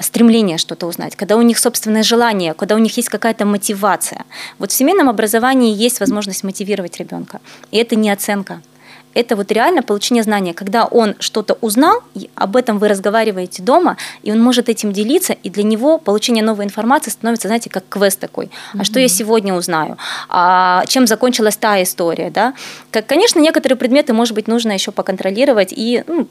стремление 0.00 0.58
что-то 0.58 0.86
узнать, 0.86 1.16
когда 1.16 1.36
у 1.36 1.42
них 1.42 1.58
собственное 1.58 2.02
желание, 2.02 2.54
когда 2.54 2.74
у 2.74 2.78
них 2.78 2.96
есть 2.96 3.08
какая-то 3.08 3.44
мотивация. 3.44 4.24
Вот 4.58 4.70
в 4.70 4.74
семейном 4.74 5.08
образовании 5.08 5.74
есть 5.74 6.00
возможность 6.00 6.44
мотивировать 6.44 6.98
ребенка. 6.98 7.40
И 7.70 7.78
это 7.78 7.96
не 7.96 8.10
оценка 8.10 8.60
это 9.18 9.34
вот 9.34 9.50
реально 9.50 9.82
получение 9.82 10.22
знания, 10.22 10.54
когда 10.54 10.84
он 10.84 11.16
что-то 11.18 11.58
узнал, 11.60 12.02
об 12.36 12.56
этом 12.56 12.78
вы 12.78 12.88
разговариваете 12.88 13.62
дома, 13.62 13.96
и 14.22 14.30
он 14.30 14.40
может 14.40 14.68
этим 14.68 14.92
делиться, 14.92 15.32
и 15.32 15.50
для 15.50 15.64
него 15.64 15.98
получение 15.98 16.44
новой 16.44 16.64
информации 16.64 17.10
становится, 17.10 17.48
знаете, 17.48 17.68
как 17.68 17.84
квест 17.88 18.20
такой. 18.20 18.50
А 18.72 18.76
mm-hmm. 18.76 18.84
что 18.84 19.00
я 19.00 19.08
сегодня 19.08 19.54
узнаю? 19.54 19.96
А 20.28 20.84
чем 20.86 21.06
закончилась 21.06 21.56
та 21.56 21.82
история, 21.82 22.30
да? 22.30 22.54
Как, 22.92 23.06
конечно, 23.06 23.40
некоторые 23.40 23.76
предметы, 23.76 24.12
может 24.12 24.34
быть, 24.34 24.46
нужно 24.46 24.72
еще 24.72 24.92
поконтролировать 24.92 25.72
и 25.72 26.04
ну, 26.06 26.28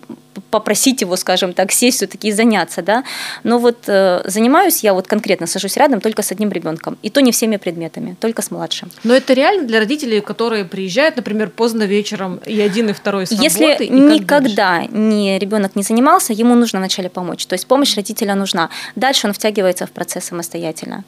попросить 0.50 1.02
его, 1.02 1.16
скажем 1.18 1.54
так, 1.54 1.72
сесть 1.72 1.98
все-таки 1.98 2.30
и 2.30 2.32
заняться, 2.32 2.82
да. 2.82 3.04
Но 3.44 3.60
вот 3.60 3.78
э, 3.88 4.22
занимаюсь 4.26 4.84
я 4.84 4.94
вот 4.94 5.08
конкретно, 5.08 5.48
сажусь 5.48 5.78
рядом 5.78 6.00
только 6.00 6.22
с 6.22 6.32
одним 6.32 6.52
ребенком, 6.52 6.98
и 7.04 7.10
то 7.10 7.22
не 7.22 7.32
всеми 7.32 7.58
предметами, 7.58 8.16
только 8.20 8.42
с 8.42 8.52
младшим. 8.52 8.90
Но 9.04 9.14
это 9.14 9.34
реально 9.34 9.68
для 9.68 9.80
родителей, 9.80 10.22
которые 10.22 10.64
приезжают, 10.64 11.18
например, 11.18 11.50
поздно 11.50 11.84
вечером, 11.84 12.40
и 12.46 12.62
один, 12.62 12.77
и 12.86 12.94
второй 12.94 13.28
с 13.28 13.32
Если 13.32 13.66
работы, 13.66 13.88
никогда 13.88 14.86
не 14.86 15.40
ребенок 15.40 15.76
не 15.76 15.84
занимался, 15.84 16.34
ему 16.34 16.56
нужно 16.56 16.80
вначале 16.80 17.10
помочь. 17.10 17.46
То 17.46 17.54
есть 17.54 17.68
помощь 17.68 17.96
родителя 17.96 18.36
нужна. 18.36 18.70
Дальше 18.96 19.28
он 19.28 19.34
втягивается 19.34 19.86
в 19.86 19.92
процесс 19.92 20.26
самостоятельно. 20.26 21.04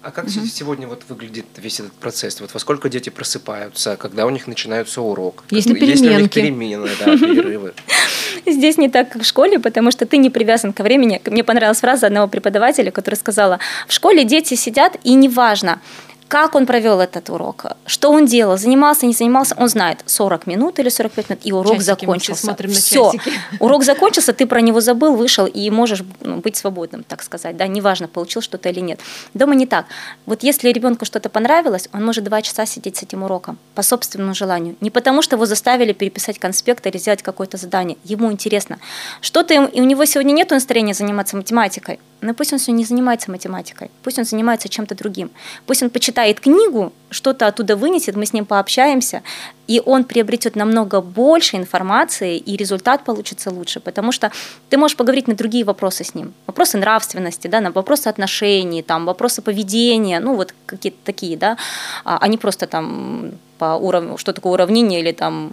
А 0.00 0.10
как 0.10 0.28
сегодня 0.30 0.86
вот 0.86 1.02
выглядит 1.08 1.46
весь 1.56 1.80
этот 1.80 1.92
процесс? 1.92 2.40
Вот 2.40 2.54
во 2.54 2.60
сколько 2.60 2.88
дети 2.88 3.10
просыпаются, 3.10 3.96
когда 3.96 4.26
у 4.26 4.30
них 4.30 4.46
начинается 4.46 5.02
урок? 5.02 5.42
Есть 5.50 5.66
ли 5.66 5.74
бы, 5.74 5.84
Есть 5.84 6.02
ли 6.02 6.10
у 6.10 6.18
них 6.20 6.30
переменки? 6.30 6.34
перемены, 6.34 6.88
да, 7.00 7.04
перерывы? 7.04 7.74
Здесь 8.46 8.78
не 8.78 8.88
так, 8.88 9.10
как 9.10 9.22
в 9.22 9.26
школе, 9.26 9.58
потому 9.58 9.90
что 9.90 10.06
ты 10.06 10.18
не 10.18 10.30
привязан 10.30 10.72
ко 10.72 10.84
времени. 10.84 11.20
Мне 11.26 11.42
понравилась 11.42 11.80
фраза 11.80 12.06
одного 12.06 12.28
преподавателя, 12.28 12.92
который 12.92 13.16
сказала, 13.16 13.58
в 13.88 13.92
школе 13.92 14.24
дети 14.24 14.54
сидят, 14.54 14.96
и 15.02 15.14
неважно, 15.14 15.80
как 16.28 16.54
он 16.54 16.66
провел 16.66 17.00
этот 17.00 17.30
урок, 17.30 17.64
что 17.86 18.10
он 18.10 18.26
делал, 18.26 18.58
занимался, 18.58 19.06
не 19.06 19.14
занимался, 19.14 19.54
он 19.58 19.68
знает 19.68 20.02
40 20.04 20.46
минут 20.46 20.78
или 20.78 20.90
45 20.90 21.30
минут, 21.30 21.46
и 21.46 21.52
урок 21.52 21.78
Часики 21.78 21.80
мы 21.80 22.18
все 22.18 22.34
закончился. 22.34 22.42
смотрим 22.42 22.70
на 22.70 22.76
часики. 22.76 23.32
Урок 23.60 23.84
закончился, 23.84 24.32
ты 24.32 24.46
про 24.46 24.60
него 24.60 24.80
забыл, 24.80 25.16
вышел 25.16 25.46
и 25.46 25.70
можешь 25.70 26.02
ну, 26.20 26.36
быть 26.36 26.56
свободным, 26.56 27.02
так 27.02 27.22
сказать. 27.22 27.56
Да, 27.56 27.66
неважно, 27.66 28.08
получил 28.08 28.42
что-то 28.42 28.68
или 28.68 28.80
нет. 28.80 29.00
Дома 29.32 29.54
не 29.54 29.66
так. 29.66 29.86
Вот 30.26 30.42
если 30.42 30.68
ребенку 30.68 31.06
что-то 31.06 31.30
понравилось, 31.30 31.88
он 31.94 32.04
может 32.04 32.24
два 32.24 32.42
часа 32.42 32.66
сидеть 32.66 32.96
с 32.96 33.02
этим 33.02 33.22
уроком 33.22 33.58
по 33.74 33.82
собственному 33.82 34.34
желанию. 34.34 34.76
Не 34.80 34.90
потому, 34.90 35.22
что 35.22 35.36
его 35.36 35.46
заставили 35.46 35.92
переписать 35.92 36.38
конспект 36.38 36.86
или 36.86 36.98
сделать 36.98 37.22
какое-то 37.22 37.56
задание. 37.56 37.96
Ему 38.04 38.30
интересно. 38.30 38.78
Что-то 39.22 39.54
и 39.54 39.80
у 39.80 39.84
него 39.84 40.04
сегодня 40.04 40.32
нет 40.32 40.50
настроения 40.50 40.94
заниматься 40.94 41.36
математикой. 41.36 41.98
Ну 42.20 42.34
пусть 42.34 42.52
он 42.52 42.58
сегодня 42.58 42.80
не 42.80 42.84
занимается 42.84 43.30
математикой, 43.30 43.90
пусть 44.02 44.18
он 44.18 44.24
занимается 44.24 44.68
чем-то 44.68 44.96
другим. 44.96 45.30
Пусть 45.66 45.82
он 45.82 45.90
почитает 45.90 46.17
книгу, 46.40 46.92
что-то 47.10 47.46
оттуда 47.46 47.76
вынесет, 47.76 48.16
мы 48.16 48.26
с 48.26 48.32
ним 48.32 48.44
пообщаемся, 48.44 49.22
и 49.66 49.82
он 49.84 50.04
приобретет 50.04 50.56
намного 50.56 51.00
больше 51.00 51.56
информации, 51.56 52.36
и 52.36 52.56
результат 52.56 53.04
получится 53.04 53.50
лучше, 53.50 53.80
потому 53.80 54.12
что 54.12 54.30
ты 54.68 54.76
можешь 54.76 54.96
поговорить 54.96 55.28
на 55.28 55.34
другие 55.34 55.64
вопросы 55.64 56.04
с 56.04 56.14
ним. 56.14 56.32
Вопросы 56.46 56.78
нравственности, 56.78 57.48
да, 57.48 57.60
на 57.60 57.70
вопросы 57.70 58.08
отношений, 58.08 58.82
там, 58.82 59.06
вопросы 59.06 59.42
поведения, 59.42 60.20
ну 60.20 60.34
вот 60.34 60.54
какие-то 60.66 60.98
такие, 61.04 61.36
да, 61.36 61.56
а 62.04 62.18
а 62.20 62.28
не 62.28 62.36
просто 62.36 62.66
там 62.66 63.32
по 63.58 63.76
уровню, 63.76 64.18
что 64.18 64.32
такое 64.32 64.52
уравнение 64.52 65.00
или 65.00 65.12
там 65.12 65.52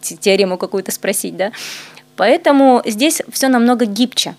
те- 0.00 0.16
теорему 0.16 0.58
какую-то 0.58 0.92
спросить, 0.92 1.36
да. 1.36 1.52
Поэтому 2.16 2.82
здесь 2.86 3.22
все 3.30 3.48
намного 3.48 3.84
гибче. 3.84 4.34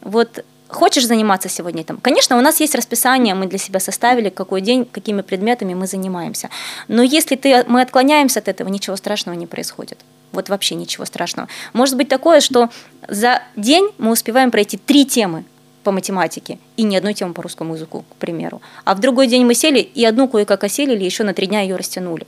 Вот 0.00 0.44
хочешь 0.68 1.06
заниматься 1.06 1.48
сегодня 1.48 1.82
этим? 1.82 1.98
Конечно, 1.98 2.38
у 2.38 2.40
нас 2.40 2.60
есть 2.60 2.74
расписание, 2.74 3.34
мы 3.34 3.46
для 3.46 3.58
себя 3.58 3.80
составили, 3.80 4.28
какой 4.28 4.60
день, 4.60 4.84
какими 4.84 5.22
предметами 5.22 5.74
мы 5.74 5.86
занимаемся. 5.86 6.50
Но 6.88 7.02
если 7.02 7.36
ты, 7.36 7.64
мы 7.66 7.82
отклоняемся 7.82 8.40
от 8.40 8.48
этого, 8.48 8.68
ничего 8.68 8.96
страшного 8.96 9.36
не 9.36 9.46
происходит. 9.46 9.98
Вот 10.32 10.48
вообще 10.48 10.74
ничего 10.74 11.04
страшного. 11.04 11.48
Может 11.72 11.96
быть 11.96 12.08
такое, 12.08 12.40
что 12.40 12.68
за 13.08 13.42
день 13.56 13.90
мы 13.98 14.12
успеваем 14.12 14.50
пройти 14.50 14.76
три 14.76 15.06
темы 15.06 15.44
по 15.84 15.92
математике 15.92 16.58
и 16.76 16.82
ни 16.82 16.96
одной 16.96 17.14
темы 17.14 17.32
по 17.32 17.42
русскому 17.42 17.74
языку, 17.74 18.04
к 18.10 18.16
примеру. 18.16 18.60
А 18.84 18.94
в 18.94 19.00
другой 19.00 19.26
день 19.26 19.46
мы 19.46 19.54
сели 19.54 19.78
и 19.78 20.04
одну 20.04 20.28
кое-как 20.28 20.64
осилили, 20.64 21.02
еще 21.02 21.24
на 21.24 21.32
три 21.32 21.46
дня 21.46 21.62
ее 21.62 21.76
растянули. 21.76 22.26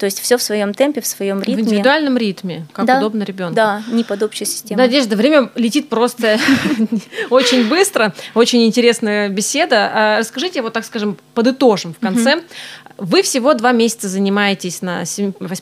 То 0.00 0.06
есть 0.06 0.18
все 0.18 0.38
в 0.38 0.42
своем 0.42 0.72
темпе, 0.72 1.02
в 1.02 1.06
своем 1.06 1.40
В 1.40 1.42
ритме. 1.42 1.62
индивидуальном 1.62 2.16
ритме, 2.16 2.66
как 2.72 2.86
Да, 2.86 2.96
удобно 2.96 3.22
ребенку. 3.22 3.54
Да, 3.54 3.82
не 3.86 4.02
под 4.02 4.22
общей 4.22 4.46
системой. 4.46 4.86
Надежда, 4.86 5.14
время 5.14 5.50
летит 5.56 5.90
просто 5.90 6.38
очень 7.30 7.68
быстро. 7.68 8.14
Очень 8.34 8.64
интересная 8.64 9.28
беседа. 9.28 9.90
А 9.92 10.18
Расскажите, 10.20 10.62
вот 10.62 10.72
так 10.72 10.86
скажем, 10.86 11.18
подытожим 11.34 11.92
в 11.92 11.98
конце. 11.98 12.42
Вы 12.96 13.20
всего 13.20 13.52
два 13.52 13.72
месяца 13.72 14.08
занимаетесь 14.08 14.80
на, 14.80 15.04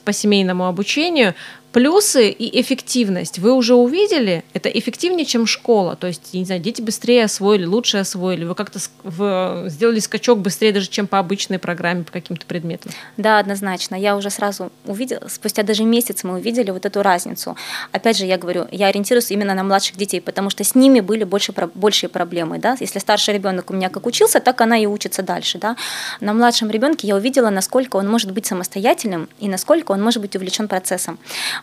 по 0.04 0.12
семейному 0.12 0.68
обучению. 0.68 1.34
Плюсы 1.72 2.30
и 2.30 2.60
эффективность 2.60 3.38
вы 3.38 3.52
уже 3.52 3.74
увидели? 3.74 4.42
Это 4.54 4.70
эффективнее, 4.70 5.26
чем 5.26 5.46
школа. 5.46 5.96
То 5.96 6.06
есть, 6.06 6.32
не 6.32 6.44
знаю, 6.46 6.62
дети 6.62 6.80
быстрее 6.80 7.24
освоили, 7.24 7.66
лучше 7.66 7.98
освоили. 7.98 8.44
Вы 8.44 8.54
как-то 8.54 8.78
в- 9.02 9.64
сделали 9.68 10.00
скачок 10.00 10.38
быстрее 10.38 10.72
даже, 10.72 10.88
чем 10.88 11.06
по 11.06 11.18
обычной 11.18 11.58
программе, 11.58 12.04
по 12.04 12.12
каким-то 12.12 12.46
предметам. 12.46 12.90
Да, 13.18 13.38
однозначно. 13.38 13.96
Я 13.96 14.16
уже 14.16 14.30
сразу 14.30 14.72
увидела, 14.86 15.28
спустя 15.28 15.62
даже 15.62 15.84
месяц 15.84 16.24
мы 16.24 16.34
увидели 16.38 16.70
вот 16.70 16.86
эту 16.86 17.02
разницу. 17.02 17.54
Опять 17.92 18.16
же, 18.16 18.24
я 18.24 18.38
говорю, 18.38 18.66
я 18.72 18.86
ориентируюсь 18.86 19.30
именно 19.30 19.52
на 19.54 19.62
младших 19.62 19.96
детей, 19.96 20.20
потому 20.22 20.48
что 20.48 20.64
с 20.64 20.74
ними 20.74 21.00
были 21.00 21.24
больше, 21.24 21.52
большие 21.74 22.08
проблемы. 22.08 22.58
Да? 22.58 22.78
Если 22.80 22.98
старший 22.98 23.34
ребенок 23.34 23.70
у 23.70 23.74
меня 23.74 23.90
как 23.90 24.06
учился, 24.06 24.40
так 24.40 24.58
она 24.62 24.78
и 24.78 24.86
учится 24.86 25.22
дальше. 25.22 25.58
Да? 25.58 25.76
На 26.20 26.32
младшем 26.32 26.70
ребенке 26.70 27.06
я 27.06 27.16
увидела, 27.16 27.50
насколько 27.50 27.96
он 27.96 28.08
может 28.08 28.32
быть 28.32 28.46
самостоятельным 28.46 29.28
и 29.38 29.48
насколько 29.48 29.92
он 29.92 30.02
может 30.02 30.22
быть 30.22 30.34
увлечен 30.34 30.66
процессом. 30.66 31.18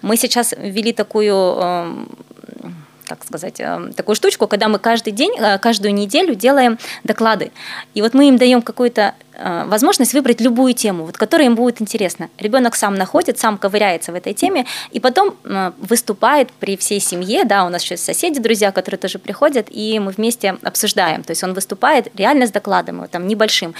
Мы 0.05 0.17
сейчас 0.17 0.53
ввели 0.55 0.93
такую 0.93 1.33
эм, 1.33 2.07
как 3.07 3.23
сказать, 3.23 3.59
э, 3.59 3.91
такую 3.95 4.15
штучку, 4.15 4.47
когда 4.47 4.67
мы 4.67 4.79
каждый 4.79 5.11
день, 5.13 5.33
э, 5.37 5.57
каждую 5.57 5.93
неделю 5.93 6.35
делаем 6.35 6.77
доклады. 7.03 7.51
И 7.95 8.01
вот 8.01 8.13
мы 8.13 8.27
им 8.27 8.37
даем 8.37 8.61
какую-то 8.61 9.13
э, 9.33 9.63
возможность 9.65 10.13
выбрать 10.13 10.41
любую 10.41 10.73
тему, 10.73 11.05
вот, 11.05 11.17
которая 11.17 11.47
им 11.47 11.55
будет 11.55 11.81
интересна. 11.81 12.29
Ребенок 12.37 12.75
сам 12.75 12.95
находит, 12.95 13.39
сам 13.39 13.57
ковыряется 13.57 14.11
в 14.11 14.15
этой 14.15 14.33
теме, 14.33 14.65
и 14.91 14.99
потом 14.99 15.35
э, 15.43 15.71
выступает 15.77 16.51
при 16.59 16.77
всей 16.77 16.99
семье, 16.99 17.43
да, 17.43 17.65
у 17.65 17.69
нас 17.69 17.83
еще 17.83 17.97
соседи, 17.97 18.39
друзья, 18.39 18.71
которые 18.71 18.99
тоже 18.99 19.19
приходят, 19.19 19.67
и 19.69 19.99
мы 19.99 20.11
вместе 20.11 20.55
обсуждаем. 20.61 21.23
То 21.23 21.31
есть 21.31 21.43
он 21.43 21.53
выступает 21.53 22.07
реально 22.15 22.45
с 22.45 22.51
докладом, 22.51 22.99
вот, 22.99 23.11
там, 23.11 23.27
небольшим. 23.27 23.73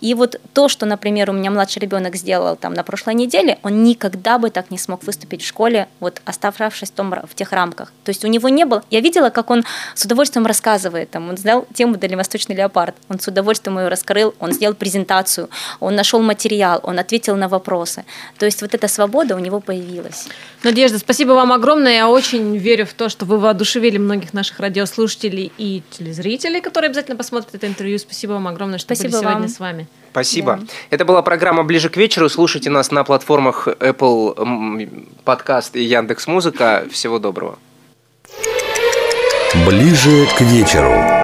И 0.00 0.14
вот 0.14 0.40
то, 0.52 0.68
что, 0.68 0.86
например, 0.86 1.30
у 1.30 1.32
меня 1.32 1.50
младший 1.50 1.80
ребенок 1.80 2.16
сделал 2.16 2.56
там 2.56 2.74
на 2.74 2.82
прошлой 2.82 3.14
неделе, 3.14 3.58
он 3.62 3.84
никогда 3.84 4.38
бы 4.38 4.50
так 4.50 4.70
не 4.70 4.78
смог 4.78 5.04
выступить 5.04 5.42
в 5.42 5.46
школе, 5.46 5.88
вот 6.00 6.22
оставшись 6.24 6.90
в, 6.90 6.92
том, 6.92 7.14
в 7.24 7.34
тех 7.34 7.52
рамках. 7.52 7.92
То 8.04 8.10
есть 8.10 8.24
у 8.24 8.28
него 8.28 8.48
не 8.48 8.64
было... 8.64 8.82
Я 8.90 9.00
видела, 9.00 9.30
как 9.30 9.50
он 9.50 9.64
с 9.94 10.04
удовольствием 10.04 10.46
рассказывает. 10.46 11.10
Там, 11.10 11.28
он 11.28 11.36
сделал 11.36 11.66
тему 11.74 11.96
«Дальневосточный 11.96 12.54
леопард». 12.54 12.94
Он 13.08 13.18
с 13.18 13.26
удовольствием 13.28 13.78
ее 13.78 13.88
раскрыл, 13.88 14.34
он 14.38 14.52
сделал 14.52 14.74
презентацию, 14.74 15.48
он 15.80 15.94
нашел 15.96 16.20
материал, 16.22 16.80
он 16.82 16.98
ответил 16.98 17.36
на 17.36 17.48
вопросы. 17.48 18.04
То 18.38 18.46
есть 18.46 18.62
вот 18.62 18.74
эта 18.74 18.88
свобода 18.88 19.36
у 19.36 19.38
него 19.38 19.60
появилась. 19.60 20.28
Надежда, 20.62 20.98
спасибо 20.98 21.32
вам 21.32 21.52
огромное. 21.52 21.92
Я 21.92 22.08
очень 22.08 22.56
верю 22.56 22.86
в 22.86 22.92
то, 22.92 23.08
что 23.08 23.24
вы 23.24 23.38
воодушевили 23.38 23.98
многих 23.98 24.32
наших 24.34 24.60
радиослушателей 24.60 25.52
и 25.58 25.82
телезрителей, 25.90 26.60
которые 26.60 26.88
обязательно 26.88 27.16
посмотрят 27.16 27.54
это 27.54 27.66
интервью. 27.66 27.98
Спасибо 27.98 28.32
вам 28.32 28.48
огромное, 28.48 28.78
что 28.78 28.94
Спасибо 28.94 29.12
были 29.12 29.20
сегодня 29.20 29.40
вам. 29.40 29.48
с 29.48 29.58
вами. 29.60 29.87
Спасибо. 30.10 30.58
Да. 30.60 30.66
Это 30.90 31.04
была 31.04 31.22
программа 31.22 31.62
«Ближе 31.62 31.90
к 31.90 31.96
вечеру». 31.96 32.28
Слушайте 32.28 32.70
нас 32.70 32.90
на 32.90 33.04
платформах 33.04 33.68
Apple 33.68 35.06
подкаст 35.24 35.76
и 35.76 35.82
Яндекс 35.82 36.26
Музыка. 36.26 36.84
Всего 36.90 37.18
доброго. 37.18 37.58
Ближе 39.66 40.26
к 40.36 40.40
вечеру. 40.40 41.08